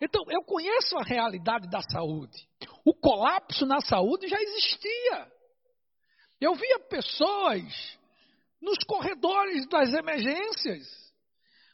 [0.00, 2.48] Então, eu conheço a realidade da saúde.
[2.84, 5.32] O colapso na saúde já existia.
[6.40, 7.98] Eu via pessoas
[8.60, 10.86] nos corredores das emergências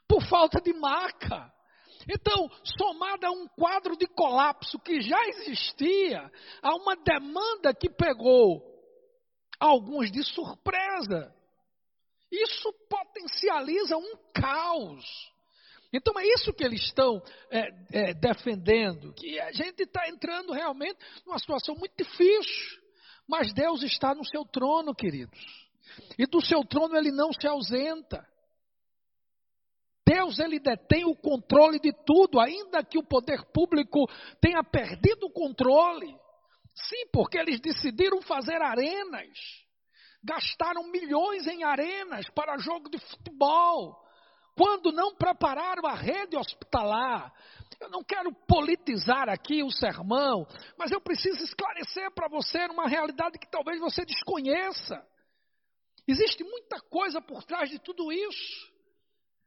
[0.08, 1.52] por falta de maca.
[2.08, 6.30] Então, somada a um quadro de colapso que já existia,
[6.62, 8.62] a uma demanda que pegou
[9.58, 11.34] alguns de surpresa,
[12.30, 15.04] isso potencializa um caos.
[15.92, 20.98] Então é isso que eles estão é, é, defendendo, que a gente está entrando realmente
[21.24, 22.80] numa situação muito difícil,
[23.28, 25.38] mas Deus está no seu trono, queridos,
[26.18, 28.26] e do seu trono ele não se ausenta.
[30.06, 34.06] Deus ele detém o controle de tudo, ainda que o poder público
[34.40, 36.16] tenha perdido o controle.
[36.74, 39.28] Sim, porque eles decidiram fazer arenas,
[40.22, 44.05] gastaram milhões em arenas para jogo de futebol,
[44.56, 47.32] quando não prepararam a rede hospitalar.
[47.78, 50.46] Eu não quero politizar aqui o sermão,
[50.78, 55.06] mas eu preciso esclarecer para você uma realidade que talvez você desconheça.
[56.08, 58.74] Existe muita coisa por trás de tudo isso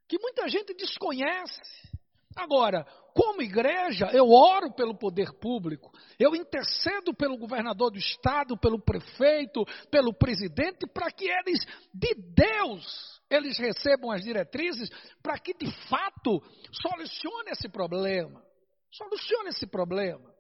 [0.07, 1.89] que muita gente desconhece.
[2.35, 8.79] Agora, como igreja, eu oro pelo poder público, eu intercedo pelo governador do estado, pelo
[8.79, 11.59] prefeito, pelo presidente, para que eles,
[11.93, 14.89] de Deus, eles recebam as diretrizes,
[15.21, 16.41] para que de fato
[16.71, 18.43] solucione esse problema.
[18.91, 20.33] Solucione esse problema.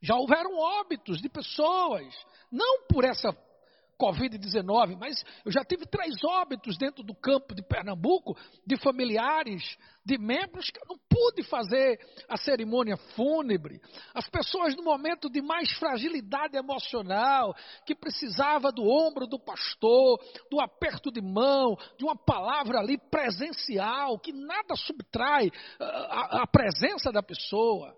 [0.00, 2.14] Já houveram óbitos de pessoas,
[2.50, 3.32] não por essa
[3.98, 10.16] Covid-19, mas eu já tive três óbitos dentro do campo de Pernambuco, de familiares, de
[10.16, 13.80] membros, que eu não pude fazer a cerimônia fúnebre.
[14.14, 17.54] As pessoas no momento de mais fragilidade emocional,
[17.84, 20.18] que precisava do ombro do pastor,
[20.50, 26.42] do aperto de mão, de uma palavra ali presencial, que nada subtrai a, ah, a,
[26.42, 27.94] a presença da pessoa.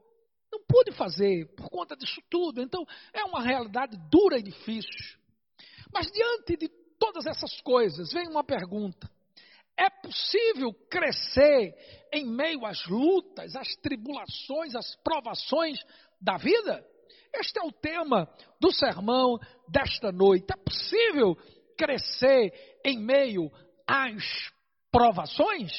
[0.52, 2.60] Não pude fazer por conta disso tudo.
[2.60, 5.19] Então, é uma realidade dura e difícil.
[5.92, 9.10] Mas diante de todas essas coisas, vem uma pergunta:
[9.76, 11.74] é possível crescer
[12.12, 15.78] em meio às lutas, às tribulações, às provações
[16.20, 16.86] da vida?
[17.32, 18.28] Este é o tema
[18.60, 20.52] do sermão desta noite.
[20.52, 21.36] É possível
[21.76, 23.50] crescer em meio
[23.86, 24.52] às
[24.90, 25.72] provações?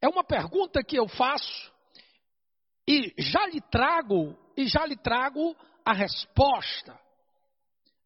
[0.00, 1.72] É uma pergunta que eu faço
[2.86, 7.03] e já lhe trago e já lhe trago a resposta.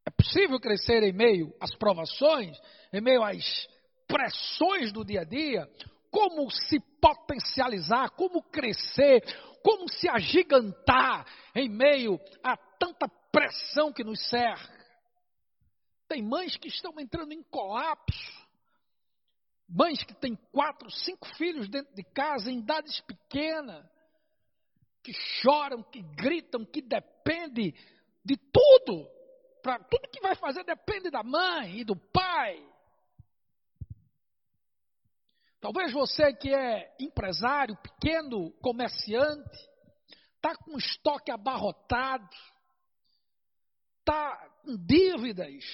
[0.09, 2.59] É possível crescer em meio às provações,
[2.91, 3.69] em meio às
[4.07, 5.71] pressões do dia a dia?
[6.11, 9.23] Como se potencializar, como crescer,
[9.63, 14.83] como se agigantar em meio a tanta pressão que nos cerca?
[16.09, 18.49] Tem mães que estão entrando em colapso,
[19.69, 23.85] mães que têm quatro, cinco filhos dentro de casa, em idades pequenas,
[25.03, 27.75] que choram, que gritam, que dependem
[28.25, 29.18] de tudo
[29.63, 32.65] para tudo que vai fazer depende da mãe e do pai.
[35.61, 39.59] Talvez você que é empresário, pequeno comerciante,
[40.37, 42.29] está com estoque abarrotado,
[43.99, 45.65] está com dívidas.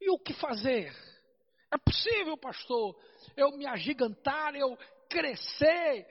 [0.00, 0.94] E o que fazer?
[1.72, 2.96] É possível, pastor,
[3.36, 4.78] eu me agigantar, eu
[5.08, 6.06] crescer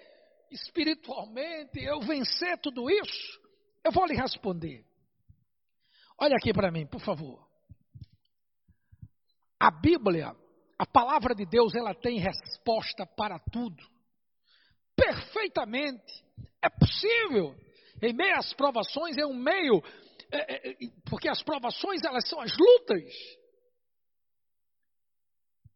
[0.52, 3.42] espiritualmente, eu vencer tudo isso?
[3.84, 4.86] Eu vou lhe responder.
[6.18, 7.46] Olha aqui para mim, por favor.
[9.60, 10.36] A Bíblia,
[10.78, 13.84] a palavra de Deus, ela tem resposta para tudo.
[14.96, 16.24] Perfeitamente.
[16.62, 17.56] É possível.
[18.02, 19.82] Em meio às provações, é um meio.
[20.32, 20.76] É, é,
[21.10, 23.04] porque as provações, elas são as lutas.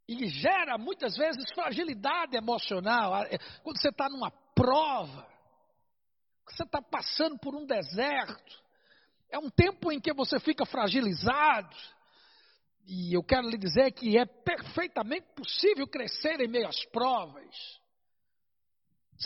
[0.08, 3.16] E gera muitas vezes fragilidade emocional.
[3.26, 5.28] É, quando você está numa prova,
[6.48, 8.69] você está passando por um deserto
[9.30, 11.76] é um tempo em que você fica fragilizado.
[12.86, 17.80] E eu quero lhe dizer que é perfeitamente possível crescer em meio às provas.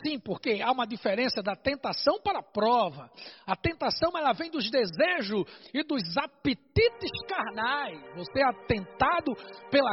[0.01, 3.11] Sim, porque há uma diferença da tentação para a prova.
[3.45, 8.01] A tentação ela vem dos desejos e dos apetites carnais.
[8.15, 9.35] Você é tentado
[9.69, 9.91] pela,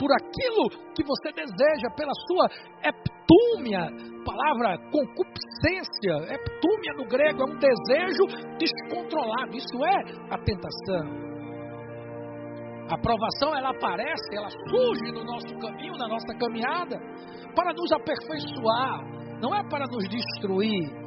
[0.00, 2.48] por aquilo que você deseja, pela sua
[2.82, 3.86] eptúmia,
[4.24, 6.34] palavra concupiscência.
[6.34, 8.26] Eptúmia no grego é um desejo
[8.58, 9.56] descontrolado.
[9.56, 11.26] Isso é a tentação.
[12.90, 16.98] A aprovação ela aparece, ela surge no nosso caminho, na nossa caminhada,
[17.54, 21.06] para nos aperfeiçoar, não é para nos destruir,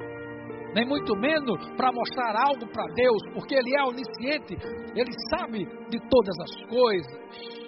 [0.73, 4.55] nem muito menos para mostrar algo para Deus, porque Ele é onisciente,
[4.95, 7.59] Ele sabe de todas as coisas.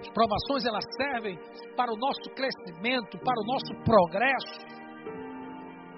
[0.00, 1.38] As provações elas servem
[1.76, 4.78] para o nosso crescimento, para o nosso progresso.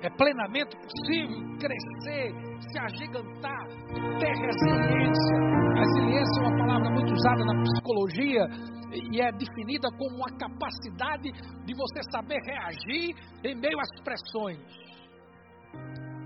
[0.02, 3.66] É plenamente possível crescer, se agigantar,
[4.18, 5.36] ter resiliência.
[5.76, 11.30] Resiliência é uma palavra muito usada na psicologia e é definida como a capacidade
[11.64, 13.14] de você saber reagir
[13.44, 14.58] em meio às pressões.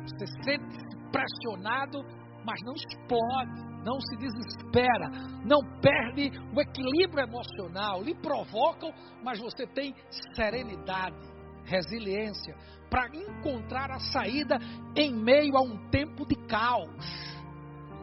[0.05, 2.03] Você sente pressionado,
[2.45, 5.09] mas não explode, não se desespera,
[5.45, 8.03] não perde o equilíbrio emocional.
[8.03, 9.95] Lhe provocam, mas você tem
[10.35, 11.17] serenidade,
[11.65, 12.55] resiliência
[12.91, 14.57] para encontrar a saída
[14.97, 17.35] em meio a um tempo de caos.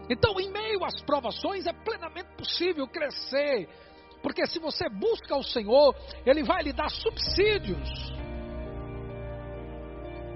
[0.10, 3.70] Então, em meio às provações, é plenamente possível crescer,
[4.22, 5.96] porque se você busca o Senhor,
[6.26, 8.12] Ele vai lhe dar subsídios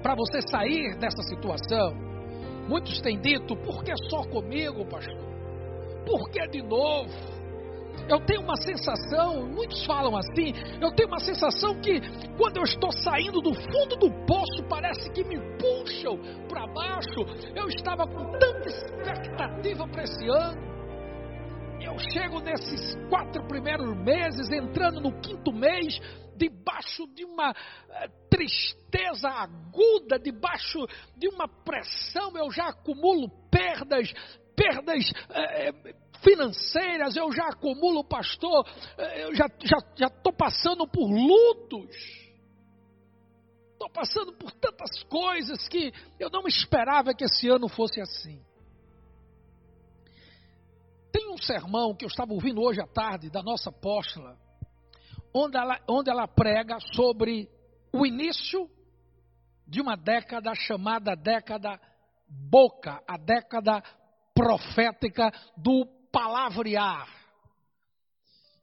[0.01, 1.93] para você sair dessa situação.
[2.67, 5.25] Muitos têm dito: por que só comigo, pastor?
[6.05, 7.35] Por que de novo?
[8.09, 11.99] Eu tenho uma sensação, muitos falam assim, eu tenho uma sensação que
[12.37, 17.21] quando eu estou saindo do fundo do poço, parece que me puxam para baixo.
[17.55, 20.74] Eu estava com tanta expectativa para esse ano.
[21.95, 25.97] Eu chego nesses quatro primeiros meses, entrando no quinto mês,
[26.35, 27.55] debaixo de uma
[27.89, 34.11] eh, tristeza aguda, debaixo de uma pressão, eu já acumulo perdas,
[34.57, 38.67] perdas eh, eh financeiras, eu já acumulo, pastor,
[39.15, 41.95] eu já estou já, já passando por lutos.
[43.71, 48.41] Estou passando por tantas coisas que eu não esperava que esse ano fosse assim.
[51.35, 54.39] Um sermão que eu estava ouvindo hoje à tarde da nossa apóstola,
[55.33, 57.49] onde ela, onde ela prega sobre
[57.91, 58.69] o início
[59.67, 61.77] de uma década chamada década
[62.25, 63.83] boca, a década
[64.33, 67.05] profética do palavrear.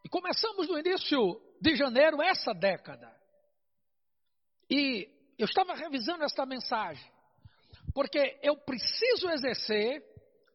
[0.03, 3.15] E começamos no início de janeiro essa década.
[4.71, 7.07] E eu estava revisando esta mensagem,
[7.93, 10.03] porque eu preciso exercer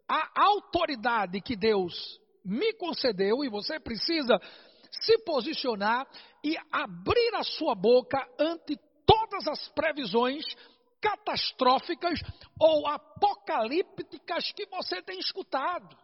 [0.08, 4.40] a autoridade que Deus me concedeu, e você precisa
[4.90, 6.08] se posicionar
[6.44, 10.46] e abrir a sua boca ante todas as previsões
[11.02, 12.20] catastróficas
[12.60, 15.96] ou apocalípticas que você tem escutado.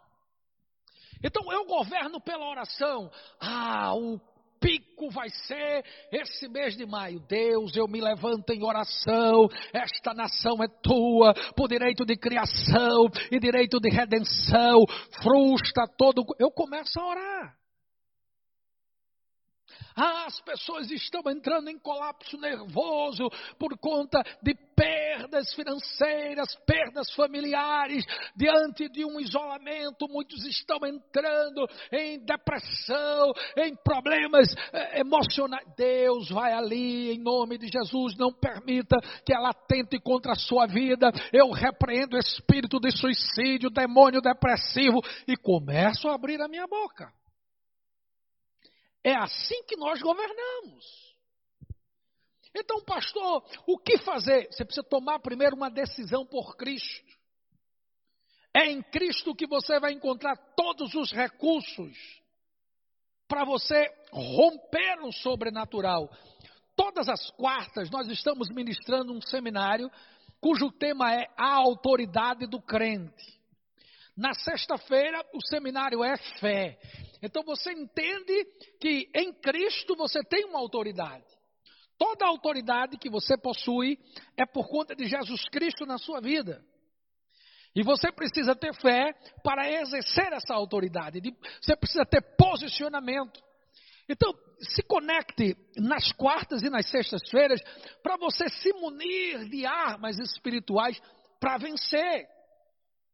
[1.24, 3.10] Então eu governo pela oração.
[3.40, 4.20] Ah, o
[4.64, 7.20] pico vai ser esse mês de maio.
[7.28, 9.50] Deus, eu me levanto em oração.
[9.74, 14.86] Esta nação é tua, por direito de criação e direito de redenção.
[15.22, 16.24] Frustra todo.
[16.40, 17.63] Eu começo a orar.
[19.96, 23.30] Ah, as pessoas estão entrando em colapso nervoso
[23.60, 28.04] por conta de perdas financeiras, perdas familiares,
[28.36, 30.08] diante de um isolamento.
[30.10, 35.66] Muitos estão entrando em depressão, em problemas eh, emocionais.
[35.78, 40.66] Deus vai ali, em nome de Jesus, não permita que ela tente contra a sua
[40.66, 41.12] vida.
[41.32, 47.12] Eu repreendo o espírito de suicídio, demônio depressivo e começo a abrir a minha boca.
[49.04, 51.14] É assim que nós governamos.
[52.56, 54.48] Então, pastor, o que fazer?
[54.52, 57.12] Você precisa tomar primeiro uma decisão por Cristo.
[58.54, 61.98] É em Cristo que você vai encontrar todos os recursos
[63.28, 66.08] para você romper o sobrenatural.
[66.76, 69.92] Todas as quartas nós estamos ministrando um seminário
[70.40, 73.43] cujo tema é a autoridade do crente.
[74.16, 76.80] Na sexta-feira o seminário é fé.
[77.22, 78.46] Então você entende
[78.80, 81.26] que em Cristo você tem uma autoridade.
[81.98, 83.98] Toda a autoridade que você possui
[84.38, 86.64] é por conta de Jesus Cristo na sua vida.
[87.76, 91.20] E você precisa ter fé para exercer essa autoridade.
[91.60, 93.42] Você precisa ter posicionamento.
[94.08, 97.62] Então, se conecte nas quartas e nas sextas-feiras
[98.04, 101.02] para você se munir de armas espirituais
[101.40, 102.28] para vencer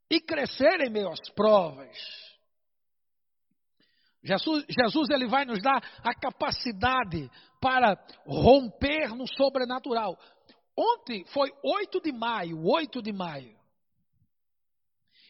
[0.10, 1.98] e crescer em meio às provas.
[4.24, 7.30] Jesus, Jesus ele vai nos dar a capacidade
[7.62, 10.18] para romper no sobrenatural.
[10.78, 13.58] Ontem foi 8 de maio, 8 de maio.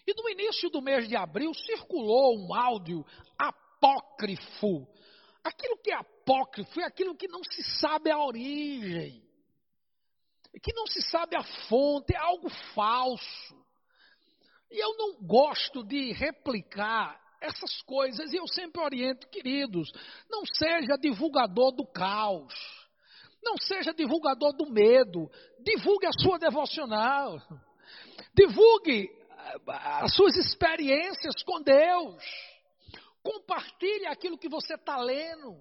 [0.07, 3.05] E no início do mês de abril circulou um áudio
[3.37, 4.87] apócrifo.
[5.43, 9.23] Aquilo que é apócrifo é aquilo que não se sabe a origem,
[10.63, 13.58] que não se sabe a fonte, é algo falso.
[14.71, 18.31] E eu não gosto de replicar essas coisas.
[18.31, 19.91] E eu sempre oriento, queridos,
[20.29, 22.53] não seja divulgador do caos.
[23.41, 25.29] Não seja divulgador do medo.
[25.59, 27.41] Divulgue a sua devocional.
[28.35, 29.55] Divulgue eh,
[30.01, 32.23] as suas experiências com Deus.
[33.23, 35.57] Compartilhe aquilo que você está lendo.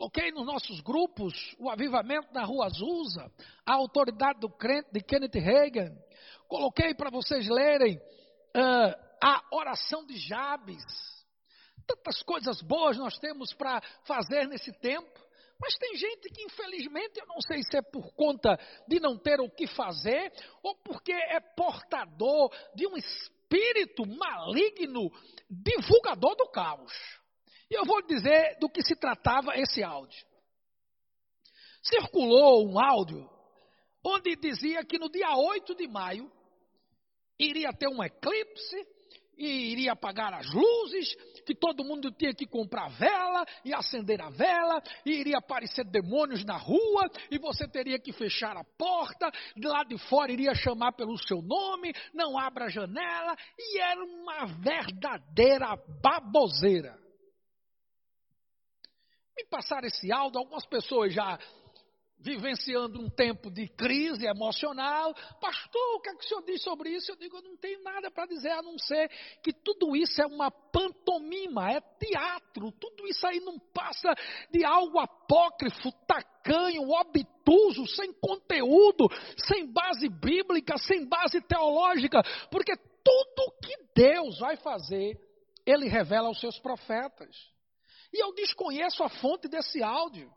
[0.00, 3.30] Coloquei nos nossos grupos o avivamento na Rua Azusa,
[3.66, 5.94] a autoridade do crente de Kenneth Reagan.
[6.48, 10.82] Coloquei para vocês lerem uh, a oração de Jabes.
[11.86, 15.20] Tantas coisas boas nós temos para fazer nesse tempo.
[15.60, 19.38] Mas tem gente que, infelizmente, eu não sei se é por conta de não ter
[19.38, 25.10] o que fazer, ou porque é portador de um espírito maligno,
[25.50, 27.19] divulgador do caos.
[27.70, 30.26] E eu vou dizer do que se tratava esse áudio.
[31.82, 33.30] Circulou um áudio
[34.04, 36.30] onde dizia que no dia 8 de maio
[37.38, 38.86] iria ter um eclipse
[39.38, 41.14] e iria apagar as luzes,
[41.46, 46.44] que todo mundo tinha que comprar vela e acender a vela, e iria aparecer demônios
[46.44, 50.92] na rua, e você teria que fechar a porta, de lá de fora iria chamar
[50.92, 56.98] pelo seu nome, não abra a janela, e era uma verdadeira baboseira
[59.36, 61.38] me passaram esse áudio, algumas pessoas já
[62.22, 65.14] vivenciando um tempo de crise emocional.
[65.40, 67.10] Pastor, o que, é que o senhor diz sobre isso?
[67.10, 69.08] Eu digo, eu não tenho nada para dizer a não ser
[69.42, 72.70] que tudo isso é uma pantomima, é teatro.
[72.72, 74.14] Tudo isso aí não passa
[74.50, 79.08] de algo apócrifo, tacanho, obtuso, sem conteúdo,
[79.48, 85.18] sem base bíblica, sem base teológica, porque tudo que Deus vai fazer,
[85.64, 87.34] Ele revela aos seus profetas.
[88.12, 90.32] E eu desconheço a fonte desse áudio.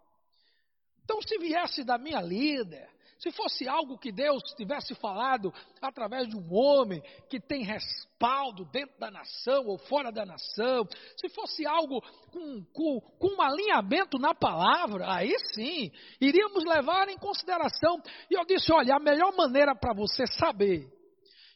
[1.03, 2.89] Então, se viesse da minha líder,
[3.23, 8.99] se fosse algo que Deus tivesse falado através de um homem que tem respaldo dentro
[8.99, 10.85] da nação ou fora da nação,
[11.17, 12.01] se fosse algo
[12.31, 15.89] com, com, com um alinhamento na palavra, aí sim,
[16.19, 18.01] iríamos levar em consideração.
[18.29, 20.91] E eu disse: olha, a melhor maneira para você saber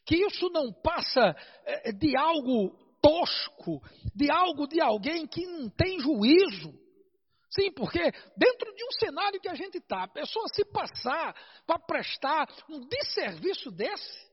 [0.06, 3.82] que isso não passa eh, de algo tosco,
[4.14, 6.72] de algo de alguém que não tem juízo.
[7.50, 8.00] Sim, porque
[8.36, 11.34] dentro de um cenário que a gente está, a pessoa se passar
[11.66, 14.28] para prestar um desserviço desse,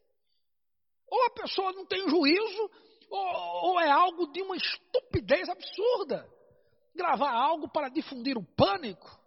[1.08, 2.72] ou a pessoa não tem juízo,
[3.10, 6.30] ou, ou é algo de uma estupidez absurda.
[6.94, 9.20] Gravar algo para difundir o pânico.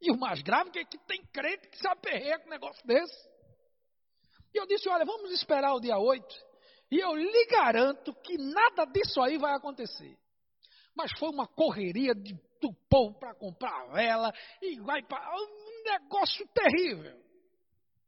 [0.00, 3.28] E o mais grave é que tem crente que se aperreia com um negócio desse.
[4.54, 6.49] E eu disse: olha, vamos esperar o dia 8
[6.90, 10.18] e eu lhe garanto que nada disso aí vai acontecer.
[10.94, 15.30] Mas foi uma correria de, do povo para comprar vela e vai para.
[15.36, 17.18] Um negócio terrível.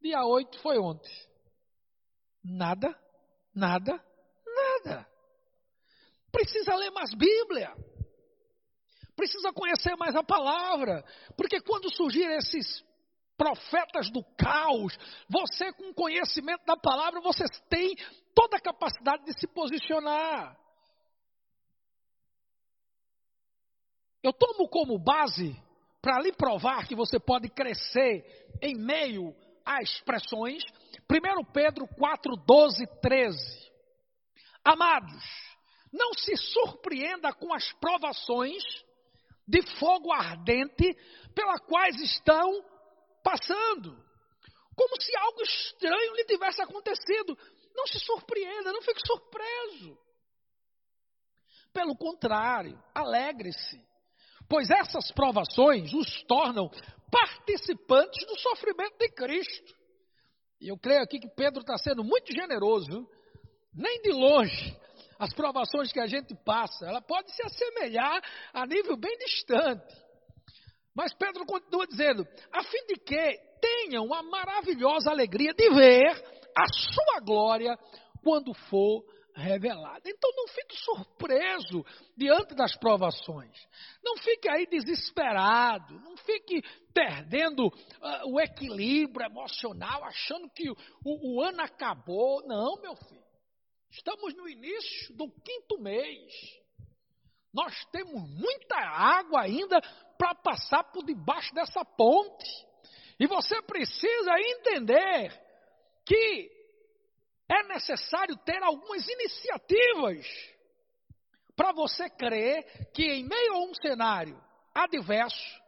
[0.01, 1.13] Dia 8 foi ontem.
[2.45, 2.99] Nada,
[3.55, 4.05] nada,
[4.45, 5.07] nada.
[6.33, 7.73] Precisa ler mais Bíblia.
[9.15, 11.05] Precisa conhecer mais a palavra.
[11.37, 12.85] Porque quando surgirem esses
[13.43, 14.97] profetas do caos,
[15.29, 17.93] você com conhecimento da palavra, você tem
[18.33, 20.57] toda a capacidade de se posicionar.
[24.23, 25.61] Eu tomo como base
[26.01, 28.25] para lhe provar que você pode crescer
[28.63, 29.35] em meio
[29.67, 30.63] a expressões,
[31.11, 33.73] 1 Pedro 4, 12, 13.
[34.65, 35.25] Amados,
[35.93, 38.63] não se surpreenda com as provações
[39.49, 40.97] de fogo ardente
[41.35, 42.72] pela quais estão
[43.23, 43.97] passando,
[44.77, 47.37] como se algo estranho lhe tivesse acontecido.
[47.75, 49.99] Não se surpreenda, não fique surpreso.
[51.73, 53.81] Pelo contrário, alegre-se,
[54.49, 56.71] pois essas provações os tornam
[57.11, 59.75] participantes do sofrimento de Cristo.
[60.61, 63.09] E eu creio aqui que Pedro está sendo muito generoso,
[63.75, 64.77] nem de longe.
[65.19, 70.02] As provações que a gente passa, ela pode se assemelhar a nível bem distante.
[70.95, 76.11] Mas Pedro continua dizendo: a fim de que tenham a maravilhosa alegria de ver
[76.57, 77.79] a sua glória
[78.23, 80.03] quando for revelada.
[80.07, 81.85] Então não fique surpreso
[82.17, 83.57] diante das provações.
[84.03, 85.99] Não fique aí desesperado.
[86.01, 92.47] Não fique perdendo uh, o equilíbrio emocional, achando que o, o, o ano acabou.
[92.47, 93.23] Não, meu filho.
[93.91, 96.62] Estamos no início do quinto mês.
[97.53, 99.81] Nós temos muita água ainda
[100.17, 102.67] para passar por debaixo dessa ponte.
[103.19, 105.31] E você precisa entender
[106.05, 106.51] que
[107.49, 110.27] é necessário ter algumas iniciativas
[111.55, 114.43] para você crer que em meio a um cenário
[114.75, 115.63] adverso,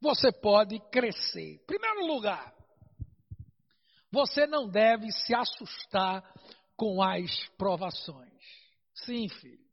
[0.00, 1.54] você pode crescer.
[1.54, 2.54] Em primeiro lugar,
[4.10, 6.24] você não deve se assustar
[6.76, 8.32] com as provações.
[8.94, 9.65] Sim, filho.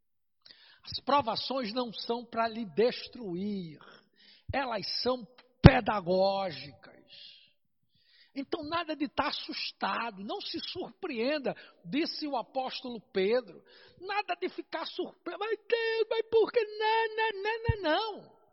[0.83, 3.79] As provações não são para lhe destruir
[4.53, 5.27] elas são
[5.61, 6.93] pedagógicas.
[8.35, 13.63] Então, nada de estar assustado, não se surpreenda, disse o apóstolo Pedro.
[13.99, 16.59] Nada de ficar surpreso, mas Deus, mas por que?
[16.63, 18.43] Não, não, não, não.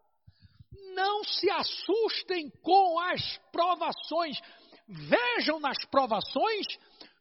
[0.95, 4.39] Não se assustem com as provações.
[4.87, 6.67] Vejam nas provações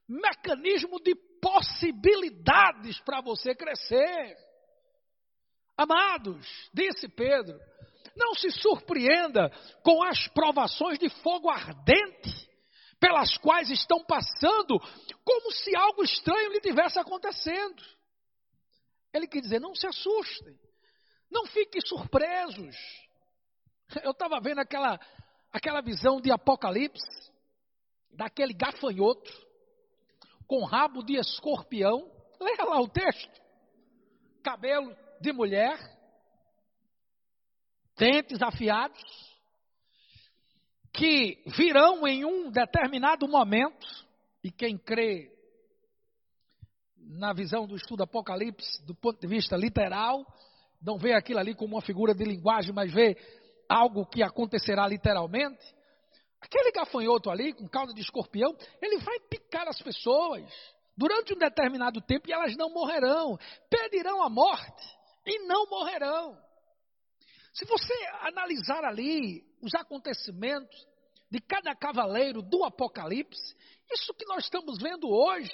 [0.08, 4.49] mecanismo de possibilidades para você crescer.
[5.80, 7.58] Amados, disse Pedro,
[8.14, 9.50] não se surpreenda
[9.82, 12.50] com as provações de fogo ardente
[13.00, 14.78] pelas quais estão passando,
[15.24, 17.82] como se algo estranho lhe tivesse acontecendo.
[19.14, 20.60] Ele quer dizer: não se assustem,
[21.32, 22.76] não fiquem surpresos.
[24.04, 25.00] Eu estava vendo aquela,
[25.50, 27.32] aquela visão de Apocalipse,
[28.12, 29.32] daquele gafanhoto,
[30.46, 32.12] com rabo de escorpião.
[32.38, 33.42] Leia lá o texto.
[34.44, 35.78] Cabelo de mulher,
[37.98, 39.30] dentes afiados
[40.94, 43.88] que virão em um determinado momento,
[44.44, 45.32] e quem crê
[46.98, 50.26] na visão do estudo Apocalipse, do ponto de vista literal,
[50.82, 53.18] não vê aquilo ali como uma figura de linguagem, mas vê
[53.68, 55.64] algo que acontecerá literalmente.
[56.42, 60.44] Aquele gafanhoto ali, com cauda de escorpião, ele vai picar as pessoas
[60.96, 63.38] durante um determinado tempo e elas não morrerão,
[63.70, 64.99] pedirão a morte
[65.30, 66.38] e não morrerão.
[67.54, 70.88] Se você analisar ali os acontecimentos
[71.30, 73.56] de cada cavaleiro do Apocalipse,
[73.92, 75.52] isso que nós estamos vendo hoje,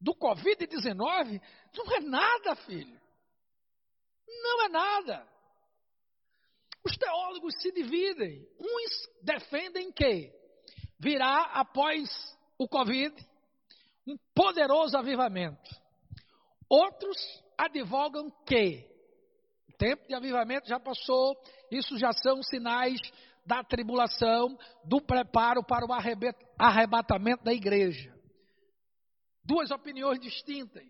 [0.00, 1.40] do Covid-19,
[1.76, 3.00] não é nada, filho.
[4.26, 5.28] Não é nada.
[6.84, 8.46] Os teólogos se dividem.
[8.58, 10.30] Uns defendem que
[10.98, 12.08] virá após
[12.58, 13.14] o Covid
[14.06, 15.70] um poderoso avivamento.
[16.68, 17.16] Outros
[17.58, 18.86] advogam que
[19.68, 21.36] o tempo de avivamento já passou,
[21.70, 23.00] isso já são sinais
[23.46, 25.92] da tribulação, do preparo para o
[26.58, 28.14] arrebatamento da igreja.
[29.44, 30.84] Duas opiniões distintas.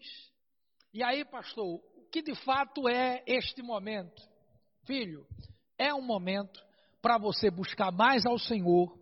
[0.93, 4.23] E aí, pastor, o que de fato é este momento?
[4.85, 5.27] Filho,
[5.77, 6.63] é um momento
[7.03, 8.97] para você buscar mais ao Senhor,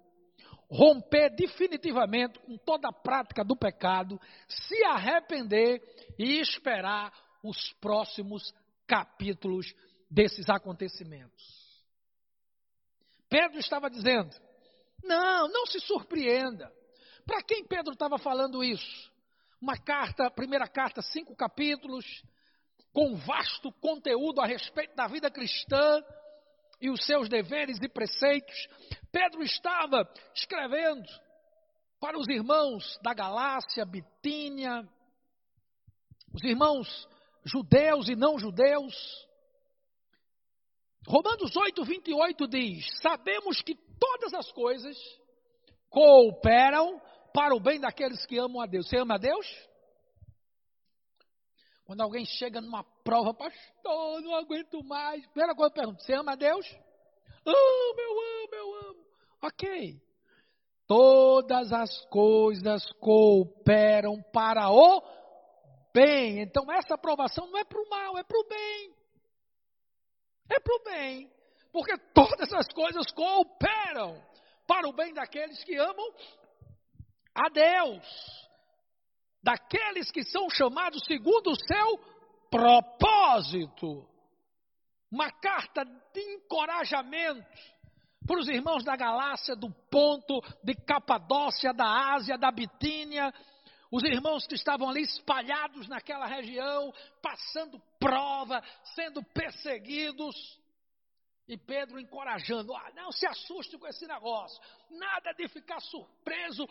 [0.71, 5.83] romper definitivamente com toda a prática do pecado, se arrepender
[6.19, 8.55] e esperar os próximos
[8.87, 9.75] capítulos
[10.11, 11.63] desses acontecimentos.
[13.29, 14.31] Pedro estava dizendo:
[15.03, 16.73] não, não se surpreenda.
[17.25, 19.11] Para quem Pedro estava falando isso?
[19.61, 22.05] Uma carta, primeira carta, cinco capítulos,
[22.93, 26.03] com vasto conteúdo a respeito da vida cristã
[26.81, 28.69] e os seus deveres e preceitos.
[29.11, 31.09] Pedro estava escrevendo
[32.01, 34.87] para os irmãos da Galácia, Bitínia,
[36.35, 37.09] os irmãos
[37.45, 38.95] judeus e não judeus,
[41.07, 44.97] Romanos 8, 28 diz: Sabemos que todas as coisas
[45.91, 47.01] cooperam
[47.35, 48.89] para o bem daqueles que amam a Deus.
[48.89, 49.47] Você ama a Deus?
[51.85, 55.27] Quando alguém chega numa prova, pastor, não aguento mais.
[55.27, 56.67] Primeira coisa que eu pergunto: Você ama a Deus?
[57.45, 59.07] Amo, eu amo, eu amo.
[59.43, 60.01] Ok.
[60.87, 65.01] Todas as coisas cooperam para o
[65.95, 66.41] bem.
[66.41, 69.03] Então, essa aprovação não é para o mal, é para o bem
[70.53, 71.31] é para o bem,
[71.73, 74.23] porque todas as coisas cooperam
[74.67, 76.15] para o bem daqueles que amam
[77.35, 78.49] a Deus,
[79.43, 81.99] daqueles que são chamados segundo o seu
[82.51, 84.09] propósito.
[85.11, 87.47] Uma carta de encorajamento
[88.27, 93.33] para os irmãos da Galácia, do Ponto, de Capadócia, da Ásia, da Bitínia,
[93.93, 100.35] os irmãos que estavam ali espalhados naquela região, passando prova, sendo perseguidos.
[101.47, 104.59] E Pedro encorajando: ah, não se assuste com esse negócio,
[104.91, 106.67] nada de ficar surpreso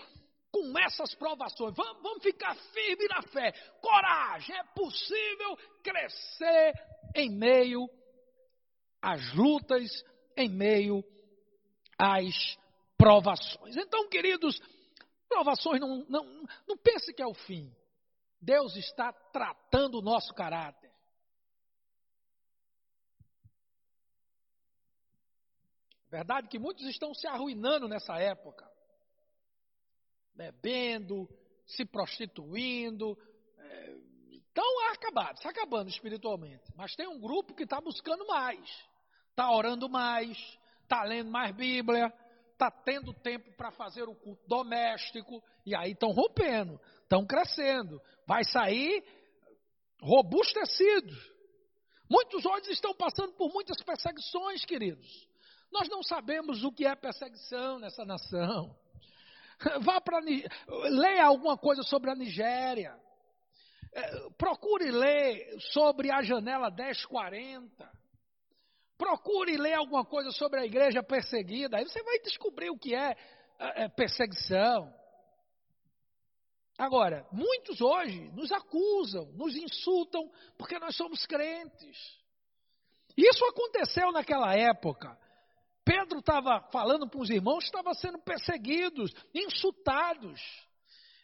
[0.52, 1.76] com essas provações.
[1.76, 3.52] Vamos, vamos ficar firme na fé.
[3.80, 6.74] Coragem, é possível crescer
[7.16, 7.88] em meio
[9.00, 10.04] às lutas,
[10.36, 11.04] em meio
[12.00, 12.58] às
[12.98, 13.78] provações.
[13.78, 14.60] Então, queridos,
[15.32, 17.74] Provações não, não, não pense que é o fim.
[18.42, 20.92] Deus está tratando o nosso caráter.
[26.10, 28.70] Verdade que muitos estão se arruinando nessa época.
[30.36, 31.30] Bebendo,
[31.66, 33.18] se prostituindo.
[33.58, 33.96] É,
[34.32, 36.74] estão acabados, acabando espiritualmente.
[36.76, 38.70] Mas tem um grupo que está buscando mais.
[39.30, 40.38] Está orando mais,
[40.84, 42.14] está lendo mais Bíblia,
[42.62, 48.44] está tendo tempo para fazer o culto doméstico, e aí estão rompendo, estão crescendo, vai
[48.44, 49.04] sair
[50.00, 51.32] robustecidos.
[52.08, 55.28] Muitos hoje estão passando por muitas perseguições, queridos.
[55.72, 58.76] Nós não sabemos o que é perseguição nessa nação.
[59.82, 62.96] Vá para leia alguma coisa sobre a Nigéria.
[63.94, 68.01] É, procure ler sobre a janela 1040.
[69.02, 71.76] Procure ler alguma coisa sobre a igreja perseguida.
[71.76, 73.18] Aí você vai descobrir o que é,
[73.58, 74.94] é perseguição.
[76.78, 81.98] Agora, muitos hoje nos acusam, nos insultam, porque nós somos crentes.
[83.18, 85.18] Isso aconteceu naquela época.
[85.84, 90.40] Pedro estava falando para os irmãos, estavam sendo perseguidos, insultados.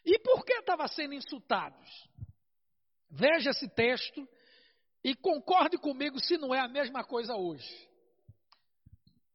[0.04, 2.10] E por que estavam sendo insultados?
[3.08, 4.28] Veja esse texto
[5.08, 7.88] e concorde comigo se não é a mesma coisa hoje.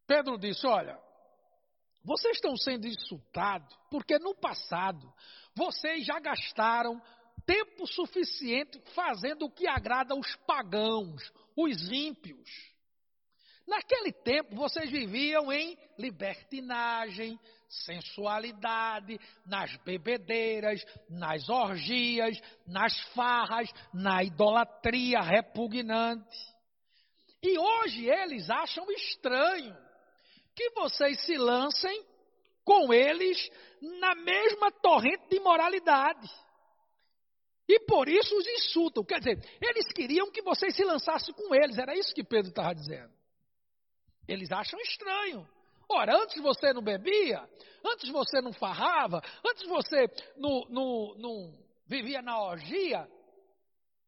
[0.06, 1.00] Pedro disse: Olha,
[2.04, 5.12] vocês estão sendo insultados porque no passado
[5.56, 7.02] vocês já gastaram
[7.44, 12.50] tempo suficiente fazendo o que agrada aos pagãos, os ímpios.
[13.66, 17.40] Naquele tempo vocês viviam em libertinagem,
[17.86, 26.38] sensualidade, nas bebedeiras, nas orgias, nas farras, na idolatria repugnante.
[27.42, 29.76] E hoje eles acham estranho
[30.56, 32.06] que vocês se lancem
[32.64, 33.38] com eles
[34.00, 36.30] na mesma torrente de imoralidade.
[37.68, 39.04] E por isso os insultam.
[39.04, 41.78] Quer dizer, eles queriam que vocês se lançassem com eles.
[41.78, 43.12] Era isso que Pedro estava dizendo.
[44.28, 45.48] Eles acham estranho.
[45.90, 47.48] Ora, antes você não bebia,
[47.86, 53.08] antes você não farrava, antes você não, não, não vivia na orgia,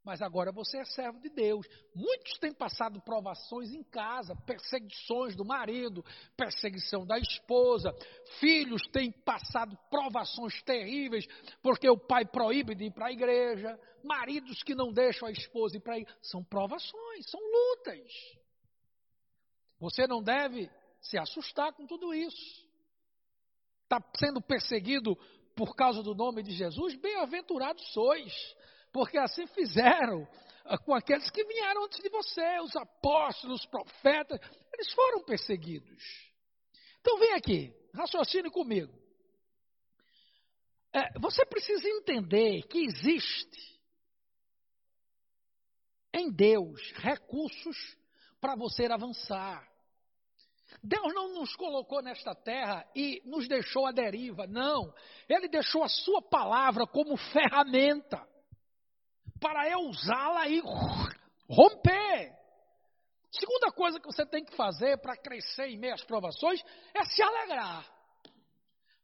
[0.05, 1.65] mas agora você é servo de Deus.
[1.95, 6.05] Muitos têm passado provações em casa, perseguições do marido,
[6.38, 7.91] perseguição da esposa.
[8.39, 11.25] Filhos têm passado provações terríveis,
[11.59, 13.79] porque o pai proíbe de ir para a igreja.
[14.03, 16.19] Maridos que não deixam a esposa ir para a igreja.
[16.21, 18.07] São provações, são lutas.
[19.79, 20.69] Você não deve
[21.10, 22.65] se assustar com tudo isso.
[23.84, 25.15] Está sendo perseguido
[25.56, 26.96] por causa do nome de Jesus?
[26.96, 28.56] Bem-aventurados sois
[28.96, 30.26] porque assim fizeram
[30.63, 34.39] ah, com aqueles que vieram antes de você, os apóstolos, os profetas,
[34.74, 36.02] eles foram perseguidos.
[37.02, 38.98] Então vem aqui, raciocine comigo.
[40.94, 43.82] É, você precisa entender que existe
[46.13, 47.98] em Deus recursos
[48.39, 49.70] para você avançar.
[50.83, 54.93] Deus não nos colocou nesta terra e nos deixou à deriva, não.
[55.27, 58.25] Ele deixou a sua palavra como ferramenta
[59.39, 60.61] para eu usá-la e
[61.49, 62.35] romper.
[63.31, 67.21] Segunda coisa que você tem que fazer para crescer em meio às provações é se
[67.21, 67.85] alegrar.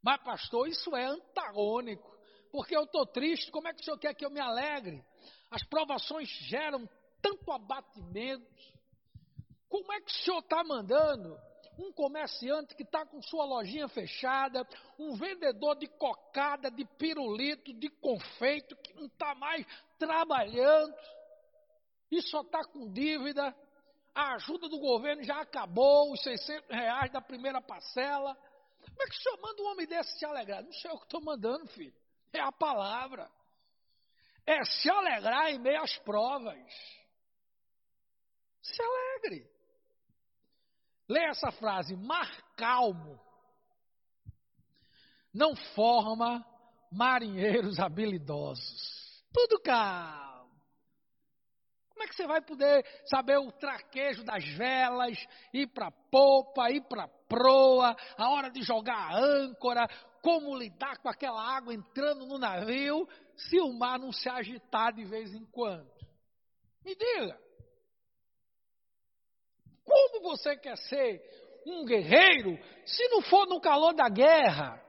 [0.02, 2.10] Mas, pastor, isso é antagônico.
[2.52, 5.04] Porque eu estou triste, como é que o senhor quer que eu me alegre?
[5.50, 6.88] As provações geram
[7.22, 8.46] tanto abatimento.
[9.70, 11.38] Como é que o senhor está mandando
[11.82, 14.68] um comerciante que está com sua lojinha fechada,
[15.00, 19.66] um vendedor de cocada, de pirulito, de confeito, que não está mais
[19.98, 20.94] trabalhando
[22.12, 23.56] e só está com dívida,
[24.14, 28.36] a ajuda do governo já acabou, os 600 reais da primeira parcela.
[28.82, 30.64] Como é que o senhor manda um homem desse se alegrar?
[30.64, 31.94] Não sei o que estou mandando, filho.
[32.34, 33.32] É a palavra.
[34.46, 36.58] É se alegrar em meio às provas.
[38.62, 39.50] Se alegre.
[41.12, 43.20] Leia essa frase: mar calmo
[45.34, 46.46] não forma
[46.90, 49.22] marinheiros habilidosos.
[49.34, 50.32] Tudo calmo.
[51.90, 55.18] Como é que você vai poder saber o traquejo das velas,
[55.54, 59.88] ir para popa, ir para proa, a hora de jogar a âncora,
[60.22, 65.04] como lidar com aquela água entrando no navio, se o mar não se agitar de
[65.04, 65.92] vez em quando?
[66.86, 67.38] Me diga.
[69.86, 71.22] Como você quer ser
[71.66, 74.82] um guerreiro se não for no calor da guerra?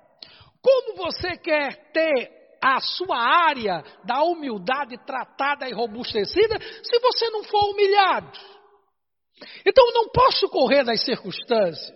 [0.62, 2.30] Como você quer ter
[2.62, 8.30] a sua área da humildade tratada e robustecida se você não for humilhado?
[9.66, 11.92] Então não posso correr das circunstâncias.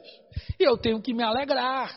[0.59, 1.95] Eu tenho que me alegrar.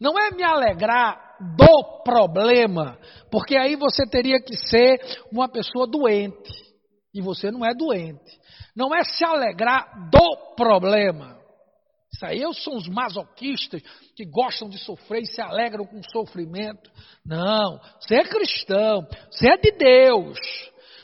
[0.00, 2.98] Não é me alegrar do problema,
[3.30, 6.50] porque aí você teria que ser uma pessoa doente.
[7.14, 8.41] E você não é doente
[8.74, 11.38] não é se alegrar do problema.
[12.14, 13.82] Isso aí são os masoquistas
[14.14, 16.90] que gostam de sofrer e se alegram com o sofrimento.
[17.24, 20.38] Não, você é cristão, você é de Deus.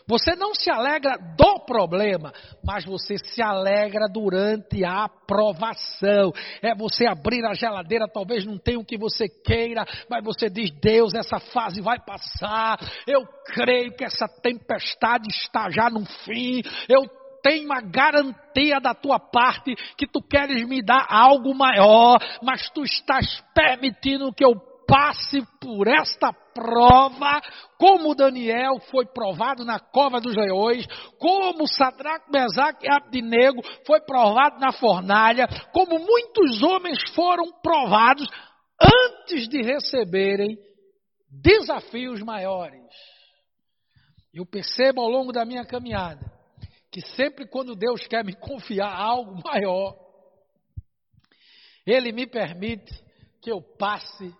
[0.06, 2.32] Você não se alegra do problema,
[2.64, 6.32] mas você se alegra durante a provação.
[6.62, 10.70] É você abrir a geladeira, talvez não tenha o que você queira, mas você diz:
[10.80, 12.78] Deus, essa fase vai passar.
[13.06, 16.62] Eu creio que essa tempestade está já no fim.
[16.88, 17.02] Eu
[17.42, 22.82] tenho uma garantia da tua parte que tu queres me dar algo maior, mas tu
[22.82, 24.54] estás permitindo que eu
[24.88, 27.42] passe por esta prova,
[27.78, 30.86] como Daniel foi provado na cova dos leões,
[31.18, 38.26] como Sadraque, Mesaque e Abdinego foi provado na fornalha, como muitos homens foram provados
[38.80, 40.56] antes de receberem
[41.30, 42.88] desafios maiores.
[44.32, 46.37] Eu percebo ao longo da minha caminhada
[46.98, 49.96] que sempre quando Deus quer me confiar algo maior,
[51.86, 52.92] Ele me permite
[53.40, 54.34] que eu passe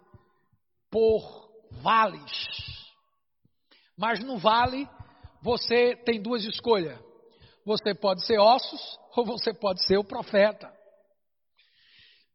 [0.91, 1.49] por
[1.83, 2.33] vales.
[3.97, 4.89] Mas no vale,
[5.41, 6.99] você tem duas escolhas.
[7.65, 10.73] Você pode ser ossos ou você pode ser o profeta.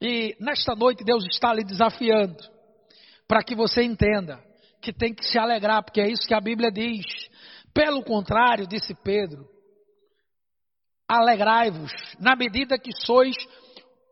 [0.02, 2.38] E nesta noite Deus está lhe desafiando
[3.28, 4.44] para que você entenda
[4.82, 7.06] que tem que se alegrar, porque é isso que a Bíblia diz.
[7.74, 9.53] Pelo contrário, disse Pedro,
[11.20, 13.36] alegrai-vos na medida que sois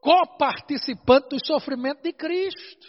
[0.02, 2.88] coparticipantes do sofrimento de Cristo,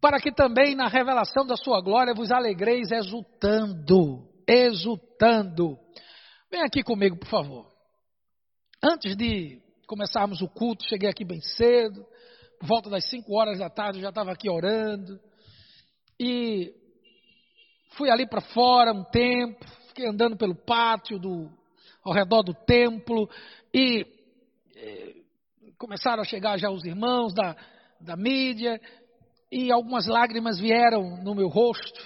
[0.00, 5.78] para que também na revelação da sua glória vos alegreis exultando, exultando.
[6.50, 7.66] Vem aqui comigo, por favor.
[8.82, 12.06] Antes de começarmos o culto, cheguei aqui bem cedo,
[12.60, 15.18] por volta das 5 horas da tarde, já estava aqui orando.
[16.20, 16.74] E
[17.92, 21.50] fui ali para fora um tempo, fiquei andando pelo pátio do,
[22.08, 23.28] ao redor do templo
[23.72, 24.06] e
[24.76, 25.14] eh,
[25.78, 27.56] começaram a chegar já os irmãos da,
[28.00, 28.80] da mídia
[29.50, 32.00] e algumas lágrimas vieram no meu rosto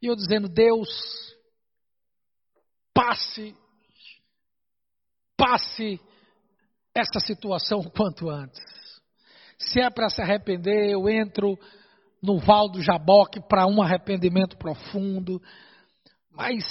[0.00, 0.88] e eu dizendo Deus
[2.94, 3.54] passe
[5.36, 6.00] passe
[6.94, 8.64] essa situação o quanto antes
[9.58, 11.58] se é para se arrepender eu entro
[12.22, 15.40] no Val do Jaboque para um arrependimento profundo.
[16.30, 16.64] Mas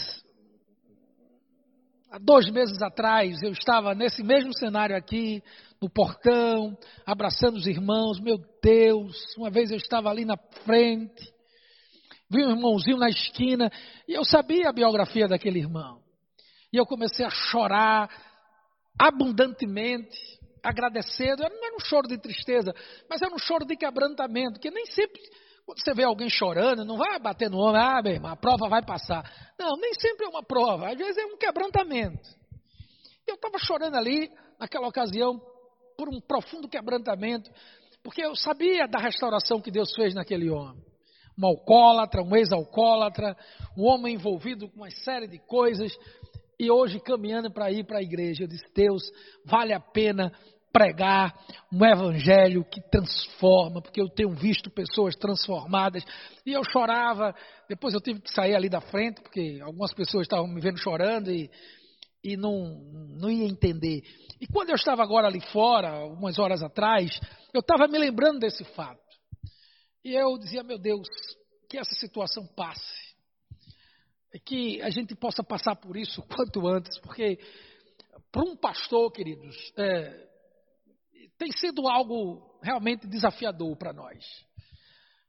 [2.15, 5.43] há dois meses atrás eu estava nesse mesmo cenário aqui,
[5.81, 8.21] no portão, abraçando os irmãos.
[8.21, 11.33] Meu Deus, uma vez eu estava ali na frente,
[12.29, 13.69] vi um irmãozinho na esquina
[14.07, 16.01] e eu sabia a biografia daquele irmão.
[16.71, 18.09] E eu comecei a chorar
[18.97, 20.17] abundantemente
[20.63, 21.43] agradecendo.
[21.43, 22.73] Não era um choro de tristeza,
[23.09, 25.21] mas era um choro de quebrantamento, que nem sempre
[25.65, 28.69] quando você vê alguém chorando, não vai bater no homem, ah, meu irmão, a prova
[28.69, 29.23] vai passar.
[29.57, 32.29] Não, nem sempre é uma prova, às vezes é um quebrantamento.
[33.25, 35.41] Eu estava chorando ali, naquela ocasião,
[35.97, 37.49] por um profundo quebrantamento,
[38.03, 40.83] porque eu sabia da restauração que Deus fez naquele homem.
[41.37, 43.35] Um alcoólatra, um ex-alcoólatra,
[43.75, 45.91] um homem envolvido com uma série de coisas,
[46.59, 48.43] e hoje caminhando para ir para a igreja.
[48.43, 49.01] Eu disse: Deus,
[49.43, 50.31] vale a pena
[50.75, 51.33] pregar
[51.71, 56.03] um evangelho que transforma, porque eu tenho visto pessoas transformadas.
[56.45, 57.33] E eu chorava,
[57.69, 61.31] depois eu tive que sair ali da frente, porque algumas pessoas estavam me vendo chorando
[61.31, 61.49] e,
[62.21, 62.77] e não,
[63.17, 64.01] não ia entender.
[64.41, 67.17] E quando eu estava agora ali fora, algumas horas atrás,
[67.53, 68.99] eu estava me lembrando desse fato.
[70.03, 71.07] E eu dizia, meu Deus,
[71.69, 73.15] que essa situação passe.
[74.45, 77.39] Que a gente possa passar por isso quanto antes, porque
[78.29, 80.24] para um pastor, queridos, é,
[81.37, 84.23] tem sido algo realmente desafiador para nós.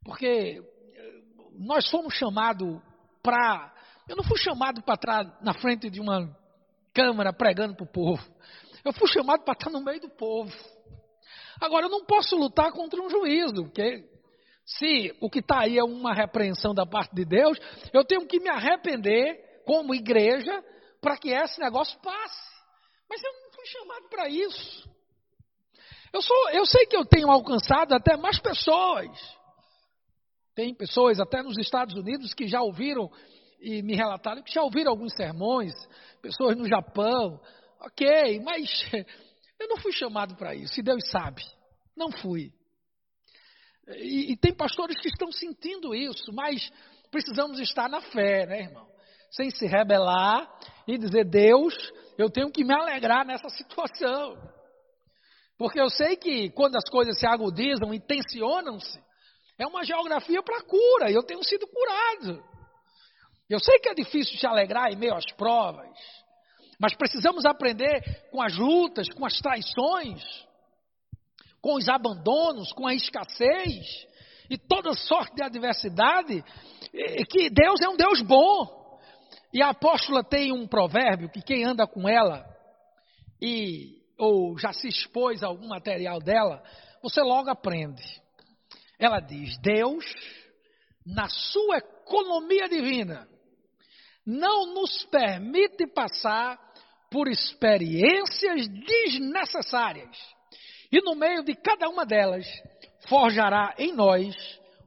[0.04, 0.62] Porque
[0.94, 1.22] eh,
[1.58, 2.80] nós fomos chamados
[3.22, 3.74] para.
[4.08, 6.34] Eu não fui chamado para estar na frente de uma
[6.94, 8.22] câmara pregando para o povo.
[8.84, 10.52] Eu fui chamado para estar no meio do povo.
[11.60, 14.08] Agora, eu não posso lutar contra um juízo, porque
[14.64, 17.58] se o que está aí é uma repreensão da parte de Deus,
[17.92, 20.62] eu tenho que me arrepender como igreja
[21.00, 22.56] para que esse negócio passe.
[23.08, 24.95] Mas eu não fui chamado para isso.
[26.12, 29.10] Eu, sou, eu sei que eu tenho alcançado até mais pessoas.
[30.54, 33.10] Tem pessoas até nos Estados Unidos que já ouviram
[33.60, 35.72] e me relataram que já ouviram alguns sermões,
[36.22, 37.40] pessoas no Japão.
[37.80, 38.70] Ok, mas
[39.60, 41.42] eu não fui chamado para isso, e Deus sabe.
[41.96, 42.52] Não fui.
[43.88, 46.70] E, e, tem pastores que estão sentindo isso, mas
[47.10, 48.86] precisamos estar na fé, né, irmão?
[49.30, 50.48] Sem se rebelar
[50.88, 51.74] e dizer, Deus,
[52.18, 54.36] eu tenho que me alegrar nessa situação.
[55.58, 59.00] Porque eu sei que quando as coisas se agudizam e tensionam-se,
[59.58, 62.44] é uma geografia para cura, e eu tenho sido curado.
[63.48, 65.96] Eu sei que é difícil se alegrar em meio às provas,
[66.78, 70.22] mas precisamos aprender com as lutas, com as traições,
[71.62, 74.06] com os abandonos, com a escassez
[74.50, 76.44] e toda sorte de adversidade,
[77.30, 79.00] que Deus é um Deus bom.
[79.52, 82.44] E a apóstola tem um provérbio que quem anda com ela
[83.40, 86.62] e ou já se expôs a algum material dela,
[87.02, 88.02] você logo aprende.
[88.98, 90.04] Ela diz: Deus,
[91.04, 93.28] na sua economia divina,
[94.24, 96.58] não nos permite passar
[97.10, 100.16] por experiências desnecessárias.
[100.90, 102.46] E no meio de cada uma delas,
[103.08, 104.34] forjará em nós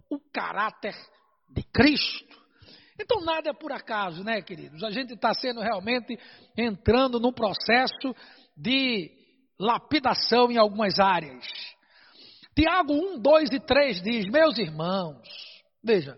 [0.10, 0.96] o caráter
[1.50, 2.38] de Cristo.
[3.00, 4.84] Então nada é por acaso, né, queridos?
[4.84, 6.20] A gente está sendo realmente
[6.58, 8.14] entrando num processo
[8.58, 9.19] de
[9.60, 11.46] lapidação em algumas áreas.
[12.56, 15.28] Tiago 1, 2 e 3 diz: Meus irmãos,
[15.84, 16.18] veja,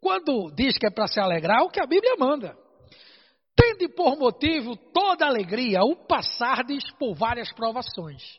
[0.00, 2.56] quando diz que é para se alegrar, o que a Bíblia manda.
[3.54, 8.38] Tende por motivo toda alegria o passardes por várias provações.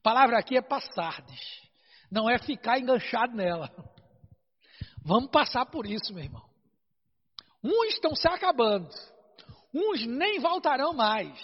[0.00, 1.62] A palavra aqui é passardes,
[2.10, 3.70] não é ficar enganchado nela.
[5.04, 6.42] Vamos passar por isso, meu irmão.
[7.62, 8.88] Uns estão se acabando,
[9.72, 11.38] uns nem voltarão mais.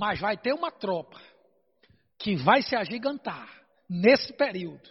[0.00, 1.20] Mas vai ter uma tropa
[2.18, 3.46] que vai se agigantar
[3.88, 4.88] nesse período,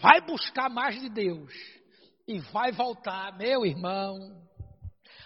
[0.00, 1.52] vai buscar mais de Deus
[2.26, 4.18] e vai voltar, meu irmão.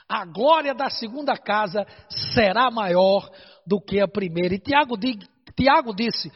[0.07, 1.87] A glória da segunda casa
[2.35, 3.27] será maior
[3.67, 4.55] do que a primeira.
[4.55, 4.99] E Tiago,
[5.57, 6.31] Tiago disse: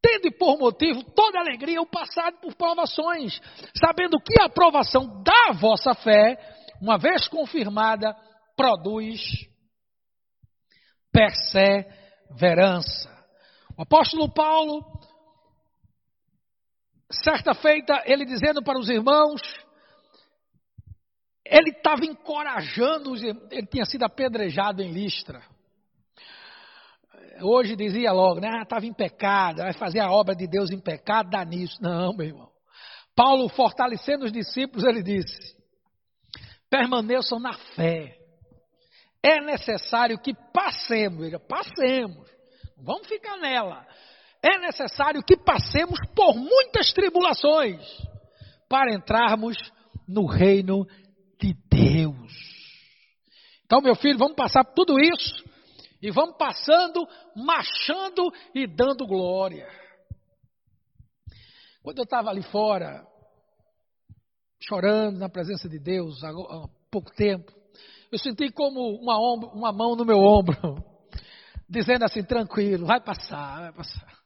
[0.00, 3.40] tende por motivo toda alegria o passado por provações,
[3.76, 6.38] sabendo que a aprovação da vossa fé,
[6.80, 8.14] uma vez confirmada,
[8.56, 9.20] produz
[11.12, 11.99] perseverança.
[13.76, 14.84] O apóstolo Paulo,
[17.10, 19.40] certa feita, ele dizendo para os irmãos,
[21.44, 23.14] ele estava encorajando,
[23.50, 25.42] ele tinha sido apedrejado em Listra
[27.42, 28.62] hoje dizia logo, né?
[28.62, 31.76] Estava ah, em pecado, vai fazer a obra de Deus em pecado, dá nisso.
[31.80, 32.50] Não, meu irmão.
[33.14, 35.56] Paulo, fortalecendo os discípulos, ele disse:
[36.68, 38.16] permaneçam na fé.
[39.22, 42.28] É necessário que passemos, veja, passemos.
[42.76, 43.86] Vamos ficar nela.
[44.42, 47.80] É necessário que passemos por muitas tribulações
[48.68, 49.56] para entrarmos
[50.08, 50.86] no reino
[51.38, 52.32] de Deus.
[53.64, 55.44] Então, meu filho, vamos passar por tudo isso
[56.00, 57.06] e vamos passando,
[57.36, 59.68] marchando e dando glória.
[61.82, 63.06] Quando eu estava ali fora,
[64.62, 66.32] chorando na presença de Deus há
[66.90, 67.52] pouco tempo,
[68.10, 70.56] eu senti como uma, ombro, uma mão no meu ombro,
[71.68, 74.18] dizendo assim: tranquilo, vai passar, vai passar.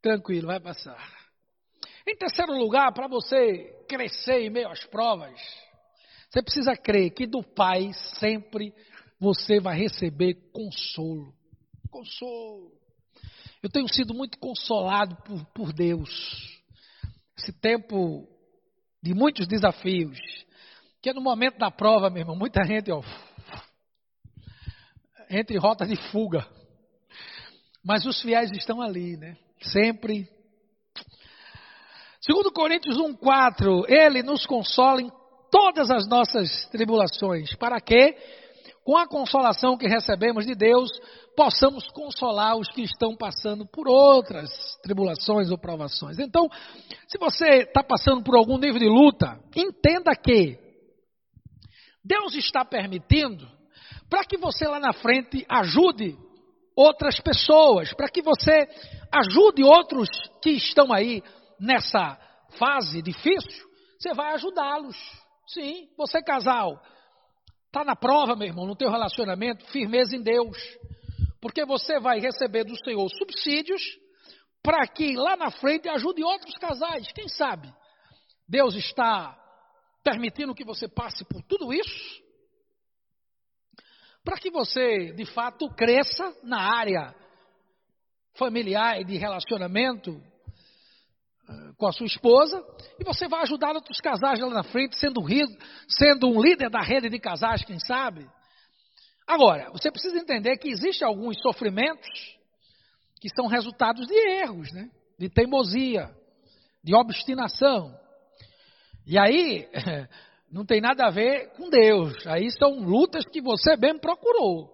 [0.00, 0.98] Tranquilo, vai passar.
[2.06, 5.38] Em terceiro lugar, para você crescer em meio às provas,
[6.30, 8.72] você precisa crer que do Pai sempre
[9.20, 11.34] você vai receber consolo.
[11.90, 12.72] Consolo.
[13.62, 16.62] Eu tenho sido muito consolado por, por Deus.
[17.36, 18.28] Esse tempo
[19.02, 20.18] de muitos desafios.
[21.08, 23.00] Que é no momento da prova, meu irmão, muita gente, ó,
[25.30, 26.46] entre rota de fuga.
[27.82, 29.34] Mas os fiéis estão ali, né?
[29.58, 30.28] Sempre.
[32.20, 35.10] Segundo Coríntios 1:4, ele nos consola em
[35.50, 38.14] todas as nossas tribulações, para que
[38.84, 40.90] com a consolação que recebemos de Deus,
[41.34, 44.50] possamos consolar os que estão passando por outras
[44.82, 46.18] tribulações ou provações.
[46.18, 46.46] Então,
[47.06, 50.67] se você está passando por algum nível de luta, entenda que
[52.08, 53.46] Deus está permitindo
[54.08, 56.16] para que você lá na frente ajude
[56.74, 58.66] outras pessoas, para que você
[59.12, 60.08] ajude outros
[60.42, 61.22] que estão aí
[61.60, 62.18] nessa
[62.58, 63.68] fase difícil,
[63.98, 64.96] você vai ajudá-los.
[65.48, 66.80] Sim, você casal,
[67.68, 70.56] Está na prova, meu irmão, no teu relacionamento, firmeza em Deus.
[71.38, 73.82] Porque você vai receber do Senhor subsídios
[74.62, 77.12] para que lá na frente ajude outros casais.
[77.12, 77.70] Quem sabe?
[78.48, 79.38] Deus está
[80.10, 82.28] permitindo que você passe por tudo isso
[84.24, 87.14] para que você, de fato, cresça na área
[88.36, 90.22] familiar e de relacionamento
[91.78, 92.62] com a sua esposa,
[92.98, 95.22] e você vai ajudar outros casais lá na frente, sendo,
[95.88, 98.28] sendo um líder da rede de casais, quem sabe.
[99.26, 102.36] Agora, você precisa entender que existem alguns sofrimentos
[103.20, 104.90] que são resultados de erros, né?
[105.18, 106.14] de teimosia,
[106.84, 107.98] de obstinação.
[109.08, 109.68] E aí,
[110.52, 112.24] não tem nada a ver com Deus.
[112.26, 114.70] Aí são lutas que você bem procurou.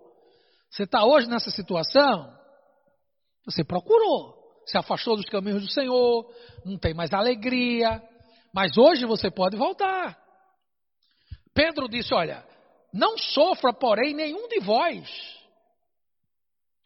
[0.68, 2.30] Você está hoje nessa situação?
[3.46, 6.26] Você procurou se afastou dos caminhos do Senhor,
[6.64, 8.02] não tem mais alegria,
[8.52, 10.18] mas hoje você pode voltar.
[11.52, 12.44] Pedro disse: Olha,
[12.92, 15.43] não sofra, porém, nenhum de vós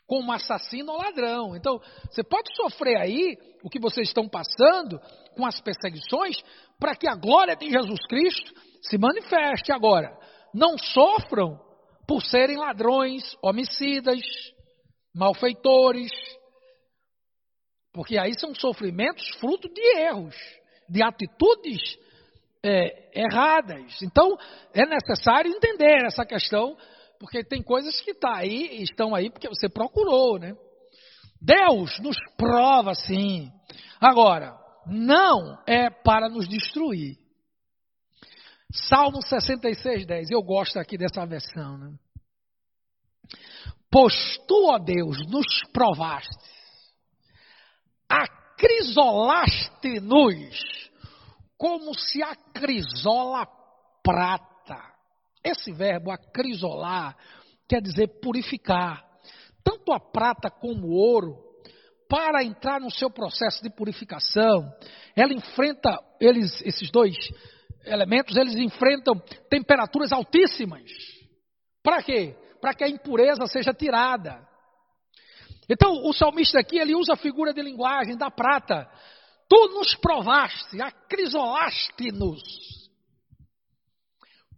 [0.09, 1.55] como assassino ou ladrão.
[1.55, 1.79] Então,
[2.11, 4.99] você pode sofrer aí o que vocês estão passando
[5.37, 6.37] com as perseguições,
[6.81, 8.53] para que a glória de Jesus Cristo
[8.83, 9.71] se manifeste.
[9.71, 10.19] Agora,
[10.55, 11.61] não sofram
[12.07, 14.19] por serem ladrões, homicidas,
[15.15, 16.11] malfeitores,
[17.93, 20.35] porque aí são sofrimentos fruto de erros,
[20.89, 21.99] de atitudes
[22.65, 24.01] é, erradas.
[24.01, 24.39] Então,
[24.73, 26.79] é necessário entender essa questão,
[27.19, 30.57] porque tem coisas que tá aí, estão aí porque você procurou, né?
[31.41, 33.51] Deus nos prova sim.
[34.01, 37.17] Agora, não é para nos destruir.
[38.73, 40.31] Salmo 66, 10.
[40.31, 41.79] Eu gosto aqui dessa versão.
[41.79, 41.93] Né?
[43.91, 46.29] Pois tu, ó Deus, nos provaste,
[48.09, 50.91] acrisolaste-nos,
[51.57, 53.49] como se acrisola
[54.03, 54.47] prata.
[55.45, 57.17] Esse verbo acrisolar
[57.69, 59.05] quer dizer purificar.
[59.63, 61.49] Tanto a prata como o ouro,
[62.09, 64.73] para entrar no seu processo de purificação,
[65.15, 67.15] ela enfrenta, eles, esses dois
[67.85, 69.21] elementos, eles enfrentam
[69.51, 70.91] temperaturas altíssimas.
[71.83, 72.35] Para quê?
[72.61, 74.47] Para que a impureza seja tirada.
[75.69, 78.91] Então, o salmista aqui, ele usa a figura de linguagem da prata.
[79.49, 82.43] Tu nos provaste, acrisolaste-nos,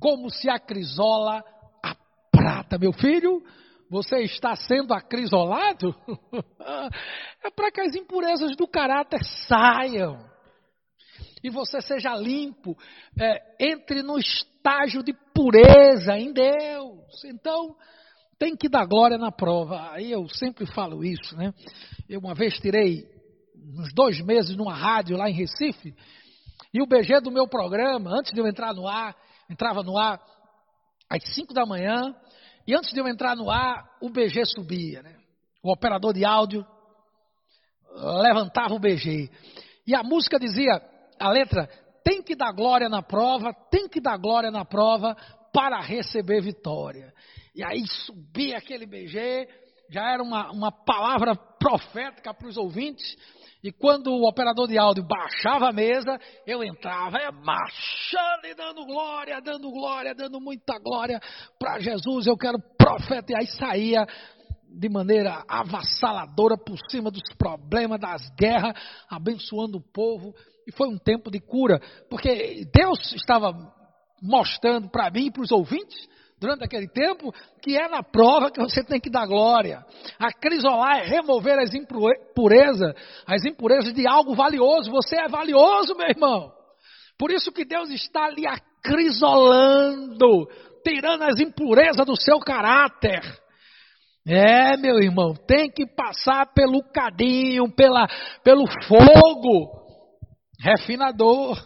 [0.01, 1.45] como se acrisola
[1.85, 1.95] a
[2.33, 2.79] prata.
[2.79, 3.43] Meu filho,
[3.91, 5.95] você está sendo acrisolado?
[7.45, 10.31] é para que as impurezas do caráter saiam
[11.43, 12.77] e você seja limpo,
[13.19, 17.25] é, entre no estágio de pureza em Deus.
[17.25, 17.75] Então,
[18.39, 19.93] tem que dar glória na prova.
[19.93, 21.53] Aí eu sempre falo isso, né?
[22.09, 23.07] Eu uma vez tirei
[23.57, 25.95] uns dois meses numa rádio lá em Recife,
[26.73, 29.17] e o BG do meu programa, antes de eu entrar no ar,
[29.51, 30.21] entrava no ar
[31.09, 32.15] às 5 da manhã,
[32.67, 35.17] e antes de eu entrar no ar, o BG subia, né?
[35.63, 36.65] O operador de áudio
[38.23, 39.29] levantava o BG.
[39.87, 40.81] E a música dizia:
[41.19, 41.69] a letra
[42.05, 45.17] tem que dar glória na prova, tem que dar glória na prova
[45.53, 47.13] para receber vitória.
[47.55, 49.49] E aí subia aquele BG,
[49.91, 53.17] já era uma, uma palavra profética para os ouvintes.
[53.63, 58.87] E quando o operador de áudio baixava a mesa, eu entrava, é marchando e dando
[58.87, 61.21] glória, dando glória, dando muita glória
[61.59, 62.27] para Jesus.
[62.27, 63.33] Eu quero profeta.
[63.33, 64.07] E aí saía
[64.67, 68.75] de maneira avassaladora por cima dos problemas, das guerras,
[69.09, 70.35] abençoando o povo.
[70.67, 73.53] E foi um tempo de cura, porque Deus estava
[74.23, 76.09] mostrando para mim e para os ouvintes,
[76.41, 77.33] durante aquele tempo,
[77.63, 79.85] que é na prova que você tem que dar glória.
[80.19, 82.95] Acrisolar é remover as impurezas,
[83.27, 84.91] as impurezas de algo valioso.
[84.91, 86.51] Você é valioso, meu irmão.
[87.19, 90.49] Por isso que Deus está lhe acrisolando,
[90.83, 93.21] tirando as impurezas do seu caráter.
[94.27, 98.07] É, meu irmão, tem que passar pelo cadinho, pela,
[98.43, 99.79] pelo fogo
[100.59, 101.59] refinador.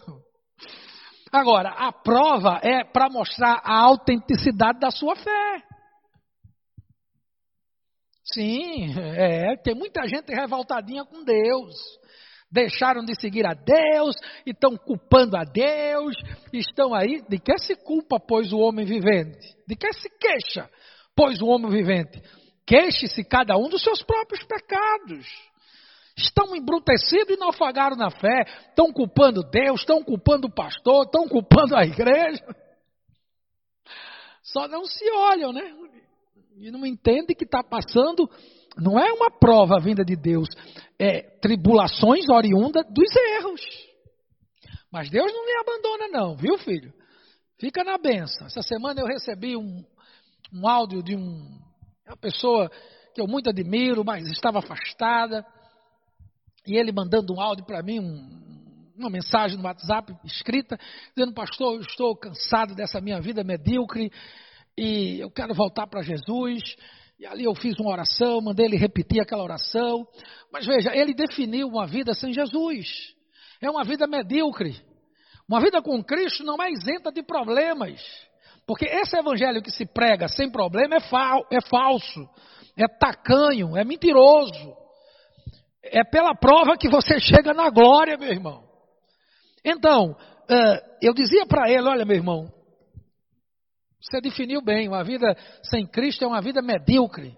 [1.35, 5.63] Agora, a prova é para mostrar a autenticidade da sua fé.
[8.23, 11.75] Sim, é, tem muita gente revoltadinha com Deus.
[12.53, 14.15] Deixaram de seguir a Deus,
[14.47, 16.15] estão culpando a Deus,
[16.53, 17.21] estão aí.
[17.29, 19.57] De que se culpa, pois, o homem vivente?
[19.67, 20.71] De que se queixa,
[21.17, 22.23] pois, o homem vivente?
[22.65, 25.27] Queixe-se cada um dos seus próprios pecados.
[26.17, 31.77] Estão embrutecidos e naufragaram na fé, estão culpando Deus, estão culpando o pastor, estão culpando
[31.77, 32.45] a igreja.
[34.43, 35.75] Só não se olham, né?
[36.57, 38.31] E não entendem que está passando,
[38.77, 40.49] não é uma prova vinda de Deus,
[40.99, 43.61] é tribulações oriundas dos erros.
[44.93, 46.93] Mas Deus não me abandona, não, viu, filho?
[47.59, 48.47] Fica na benção.
[48.47, 49.85] Essa semana eu recebi um,
[50.53, 51.59] um áudio de um,
[52.07, 52.71] uma pessoa
[53.13, 55.45] que eu muito admiro, mas estava afastada.
[56.67, 58.45] E ele mandando um áudio para mim, um,
[58.97, 60.79] uma mensagem no WhatsApp escrita,
[61.15, 64.11] dizendo: Pastor, eu estou cansado dessa minha vida medíocre
[64.77, 66.63] e eu quero voltar para Jesus.
[67.19, 70.07] E ali eu fiz uma oração, mandei ele repetir aquela oração.
[70.53, 73.15] Mas veja, ele definiu uma vida sem Jesus.
[73.61, 74.77] É uma vida medíocre.
[75.49, 78.01] Uma vida com Cristo não é isenta de problemas.
[78.67, 82.29] Porque esse evangelho que se prega sem problema é, é falso,
[82.77, 84.84] é tacanho, é mentiroso.
[85.93, 88.65] É pela prova que você chega na glória, meu irmão.
[89.65, 90.17] Então,
[91.01, 92.53] eu dizia para ele: olha, meu irmão,
[94.01, 97.37] você definiu bem, uma vida sem Cristo é uma vida medíocre.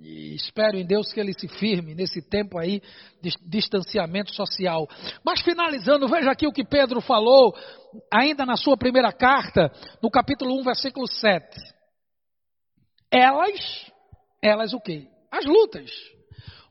[0.00, 2.82] E espero em Deus que ele se firme nesse tempo aí
[3.22, 4.86] de distanciamento social.
[5.24, 7.56] Mas finalizando, veja aqui o que Pedro falou,
[8.12, 9.72] ainda na sua primeira carta,
[10.02, 11.58] no capítulo 1, versículo 7.
[13.10, 13.90] Elas,
[14.42, 15.08] elas o quê?
[15.30, 15.90] As lutas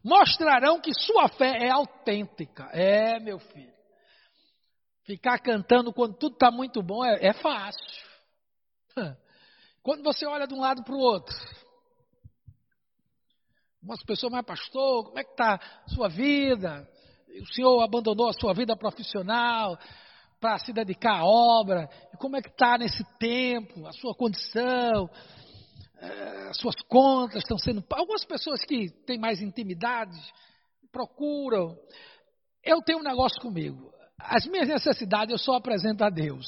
[0.04, 2.70] mostrarão que sua fé é autêntica.
[2.74, 3.74] É, meu filho.
[5.04, 8.04] Ficar cantando quando tudo está muito bom é, é fácil.
[9.82, 11.36] Quando você olha de um lado para o outro,
[13.82, 16.88] umas pessoas, mas pastor, como é que está sua vida?
[17.41, 19.78] O senhor abandonou a sua vida profissional
[20.39, 21.89] para se dedicar à obra.
[22.14, 25.10] E como é que está nesse tempo, a sua condição?
[26.04, 27.84] É, suas contas estão sendo.
[27.91, 30.18] Algumas pessoas que têm mais intimidade
[30.91, 31.78] procuram.
[32.64, 33.91] Eu tenho um negócio comigo.
[34.20, 36.45] As minhas necessidades eu só apresento a Deus.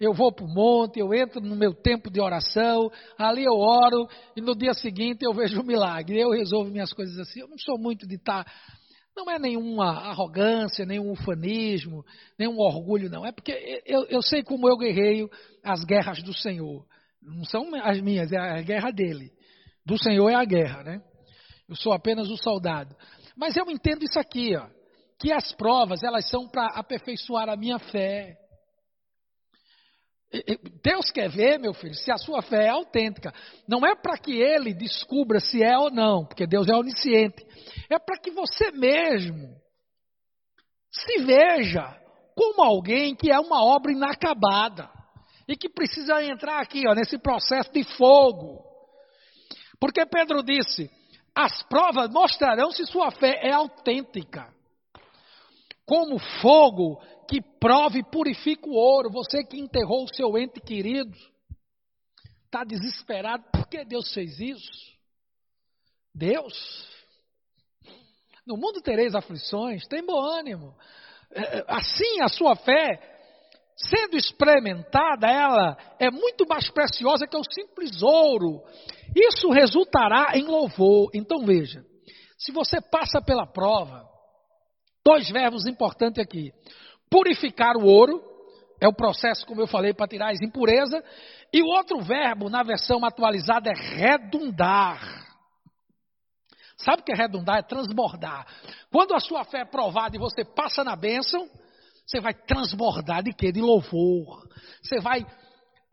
[0.00, 4.08] Eu vou para o monte, eu entro no meu tempo de oração, ali eu oro
[4.36, 6.18] e no dia seguinte eu vejo um milagre.
[6.18, 7.40] Eu resolvo minhas coisas assim.
[7.40, 8.44] Eu não sou muito de estar.
[8.44, 8.52] Tá,
[9.16, 12.04] não é nenhuma arrogância, nenhum ufanismo,
[12.38, 13.24] nenhum orgulho, não.
[13.24, 15.30] É porque eu, eu sei como eu guerreio
[15.62, 16.84] as guerras do Senhor.
[17.24, 19.30] Não são as minhas, é a guerra dele.
[19.84, 21.02] Do Senhor é a guerra, né?
[21.68, 22.94] Eu sou apenas o soldado.
[23.36, 24.68] Mas eu entendo isso aqui, ó,
[25.18, 28.36] que as provas elas são para aperfeiçoar a minha fé.
[30.82, 33.32] Deus quer ver, meu filho, se a sua fé é autêntica.
[33.68, 37.44] Não é para que ele descubra se é ou não, porque Deus é onisciente.
[37.88, 39.54] É para que você mesmo
[40.90, 42.00] se veja
[42.34, 44.90] como alguém que é uma obra inacabada
[45.46, 48.64] e que precisa entrar aqui, ó, nesse processo de fogo.
[49.78, 50.90] Porque Pedro disse:
[51.34, 54.52] as provas mostrarão se sua fé é autêntica.
[55.86, 59.10] Como fogo que prove e purifica o ouro.
[59.10, 61.16] Você que enterrou o seu ente querido,
[62.44, 63.44] está desesperado.
[63.52, 64.94] Por que Deus fez isso?
[66.14, 66.88] Deus.
[68.46, 70.76] No mundo tereis aflições, tem bom ânimo.
[71.30, 73.13] É, é, assim a sua fé,
[73.76, 78.62] sendo experimentada, ela é muito mais preciosa que o simples ouro.
[79.14, 81.10] Isso resultará em louvor.
[81.14, 81.84] Então veja,
[82.38, 84.08] se você passa pela prova,
[85.04, 86.52] dois verbos importantes aqui
[87.10, 88.20] purificar o ouro,
[88.80, 91.00] é o processo, como eu falei, para tirar as impurezas.
[91.52, 95.24] E o outro verbo, na versão atualizada, é redundar.
[96.76, 97.58] Sabe o que é redundar?
[97.58, 98.46] É transbordar.
[98.90, 101.48] Quando a sua fé é provada e você passa na bênção,
[102.06, 103.50] você vai transbordar de quê?
[103.50, 104.46] De louvor.
[104.82, 105.24] Você vai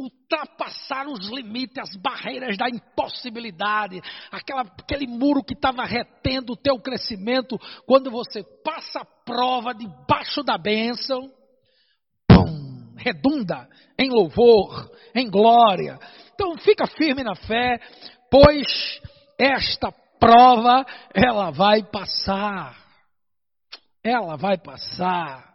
[0.02, 4.02] ultrapassar os limites, as barreiras da impossibilidade,
[4.32, 10.42] aquela, aquele muro que estava retendo o teu crescimento, quando você passa a prova debaixo
[10.42, 11.22] da bênção,
[12.28, 16.00] pum, redunda em louvor, em glória.
[16.34, 17.80] Então fica firme na fé,
[18.32, 19.00] pois
[19.40, 20.84] esta prova
[21.14, 22.76] ela vai passar.
[24.04, 25.51] Ela vai passar.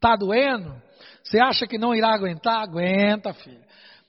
[0.00, 0.80] Está doendo?
[1.22, 2.62] Você acha que não irá aguentar?
[2.62, 3.62] Aguenta, filho.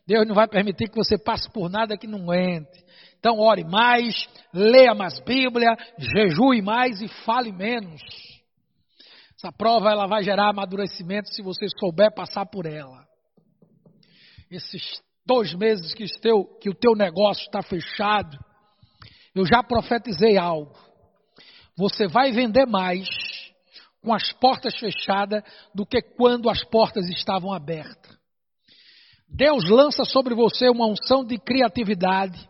[0.07, 2.81] Deus não vai permitir que você passe por nada que não entre.
[3.19, 8.01] Então, ore mais, leia mais Bíblia, jejue mais e fale menos.
[9.37, 13.05] Essa prova ela vai gerar amadurecimento se você souber passar por ela.
[14.49, 18.37] Esses dois meses que, teu, que o teu negócio está fechado,
[19.35, 20.73] eu já profetizei algo.
[21.77, 23.07] Você vai vender mais
[24.01, 25.43] com as portas fechadas
[25.73, 28.17] do que quando as portas estavam abertas.
[29.27, 32.49] Deus lança sobre você uma unção de criatividade.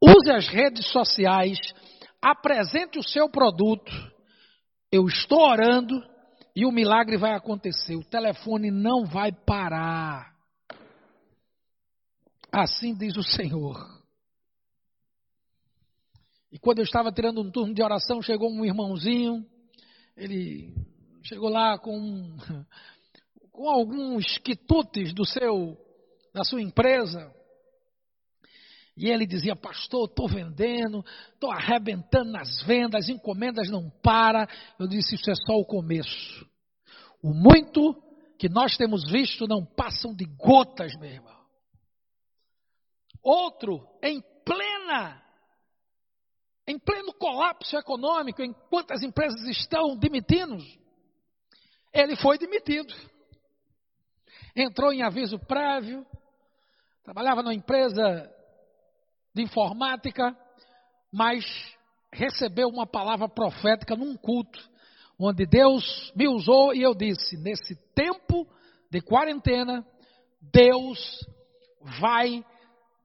[0.00, 1.58] Use as redes sociais.
[2.22, 3.92] Apresente o seu produto.
[4.90, 6.00] Eu estou orando
[6.56, 7.96] e o milagre vai acontecer.
[7.96, 10.32] O telefone não vai parar.
[12.50, 13.76] Assim diz o Senhor.
[16.50, 19.44] E quando eu estava tirando um turno de oração, chegou um irmãozinho.
[20.16, 20.72] Ele
[21.22, 22.36] chegou lá com,
[23.50, 25.76] com alguns quitutes do seu
[26.32, 27.32] da sua empresa.
[28.96, 34.48] E ele dizia, pastor, estou vendendo, estou arrebentando nas vendas, encomendas não para.
[34.78, 36.46] Eu disse, isso é só o começo.
[37.22, 38.00] O muito
[38.38, 41.44] que nós temos visto não passam de gotas, meu irmão.
[43.22, 45.23] Outro, em plena,
[46.66, 50.56] em pleno colapso econômico, enquanto as empresas estão demitindo,
[51.92, 52.94] ele foi demitido.
[54.56, 56.06] Entrou em aviso prévio,
[57.04, 58.30] Trabalhava numa empresa
[59.34, 60.34] de informática,
[61.12, 61.44] mas
[62.10, 64.58] recebeu uma palavra profética num culto,
[65.18, 68.48] onde Deus me usou e eu disse: nesse tempo
[68.90, 69.86] de quarentena,
[70.40, 71.28] Deus
[72.00, 72.42] vai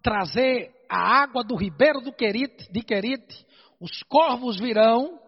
[0.02, 3.46] trazer a água do ribeiro do Querite, de Querite,
[3.80, 5.20] os corvos virão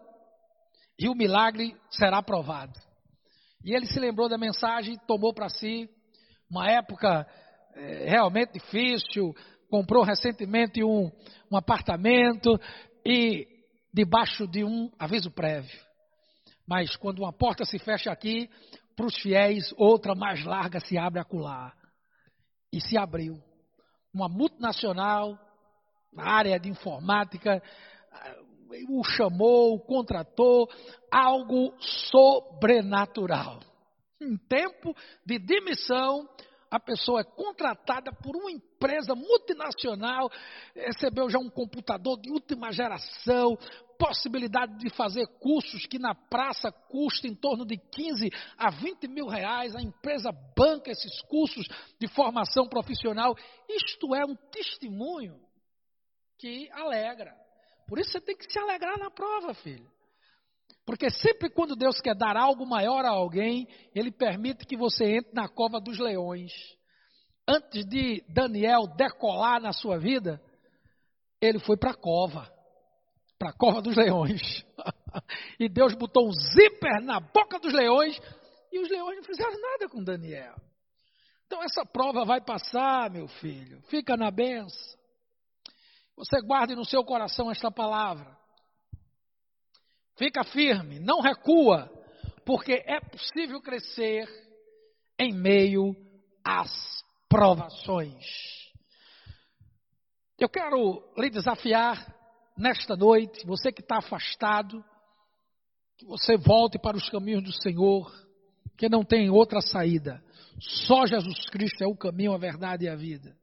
[0.99, 2.77] e o milagre será provado.
[3.63, 5.89] E ele se lembrou da mensagem, tomou para si
[6.49, 7.25] uma época
[7.75, 9.33] é, realmente difícil,
[9.69, 11.09] comprou recentemente um,
[11.49, 12.59] um apartamento
[13.05, 13.47] e
[13.93, 15.79] debaixo de um aviso prévio.
[16.67, 18.49] Mas quando uma porta se fecha aqui,
[18.95, 21.73] para os fiéis, outra mais larga se abre acolá.
[22.71, 23.41] E se abriu.
[24.13, 25.37] Uma multinacional
[26.13, 27.61] na área de informática
[28.89, 30.69] o chamou, o contratou,
[31.11, 33.59] algo sobrenatural.
[34.19, 34.95] Em tempo
[35.25, 36.29] de demissão,
[36.69, 40.31] a pessoa é contratada por uma empresa multinacional,
[40.73, 43.57] recebeu já um computador de última geração,
[43.99, 49.27] possibilidade de fazer cursos que na praça custam em torno de 15 a 20 mil
[49.27, 51.67] reais, a empresa banca esses cursos
[51.99, 53.35] de formação profissional.
[53.67, 55.39] Isto é um testemunho
[56.37, 57.40] que alegra.
[57.91, 59.85] Por isso você tem que se alegrar na prova, filho.
[60.85, 65.33] Porque sempre quando Deus quer dar algo maior a alguém, Ele permite que você entre
[65.33, 66.53] na cova dos leões.
[67.45, 70.41] Antes de Daniel decolar na sua vida,
[71.41, 72.49] ele foi para a cova
[73.37, 74.63] para a cova dos leões.
[75.59, 78.17] e Deus botou um zíper na boca dos leões
[78.71, 80.55] e os leões não fizeram nada com Daniel.
[81.47, 83.81] Então essa prova vai passar, meu filho.
[83.89, 85.00] Fica na benção.
[86.21, 88.37] Você guarde no seu coração esta palavra.
[90.15, 91.91] Fica firme, não recua,
[92.45, 94.29] porque é possível crescer
[95.17, 95.95] em meio
[96.43, 96.69] às
[97.27, 98.23] provações.
[100.37, 102.15] Eu quero lhe desafiar
[102.55, 104.85] nesta noite, você que está afastado,
[105.97, 108.13] que você volte para os caminhos do Senhor,
[108.77, 110.23] que não tem outra saída.
[110.59, 113.40] Só Jesus Cristo é o caminho, a verdade e a vida.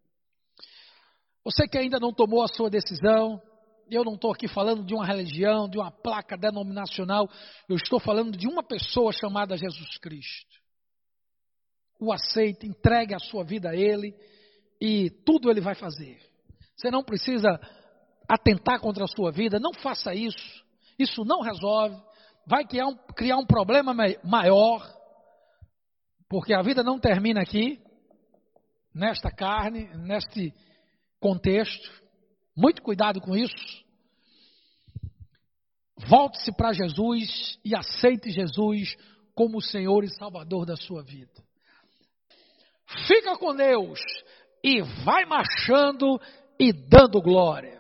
[1.50, 3.40] Você que ainda não tomou a sua decisão,
[3.90, 7.26] eu não estou aqui falando de uma religião, de uma placa denominacional,
[7.66, 10.58] eu estou falando de uma pessoa chamada Jesus Cristo.
[11.98, 14.14] O aceite, entregue a sua vida a Ele
[14.78, 16.20] e tudo Ele vai fazer.
[16.76, 17.58] Você não precisa
[18.28, 20.62] atentar contra a sua vida, não faça isso.
[20.98, 21.96] Isso não resolve.
[22.46, 24.86] Vai criar um, criar um problema maior,
[26.28, 27.80] porque a vida não termina aqui,
[28.94, 30.52] nesta carne, neste
[31.20, 31.90] contexto.
[32.56, 33.54] Muito cuidado com isso.
[36.06, 38.96] Volte-se para Jesus e aceite Jesus
[39.34, 41.32] como o Senhor e Salvador da sua vida.
[43.06, 44.00] Fica com Deus
[44.62, 46.20] e vai marchando
[46.58, 47.76] e dando glória.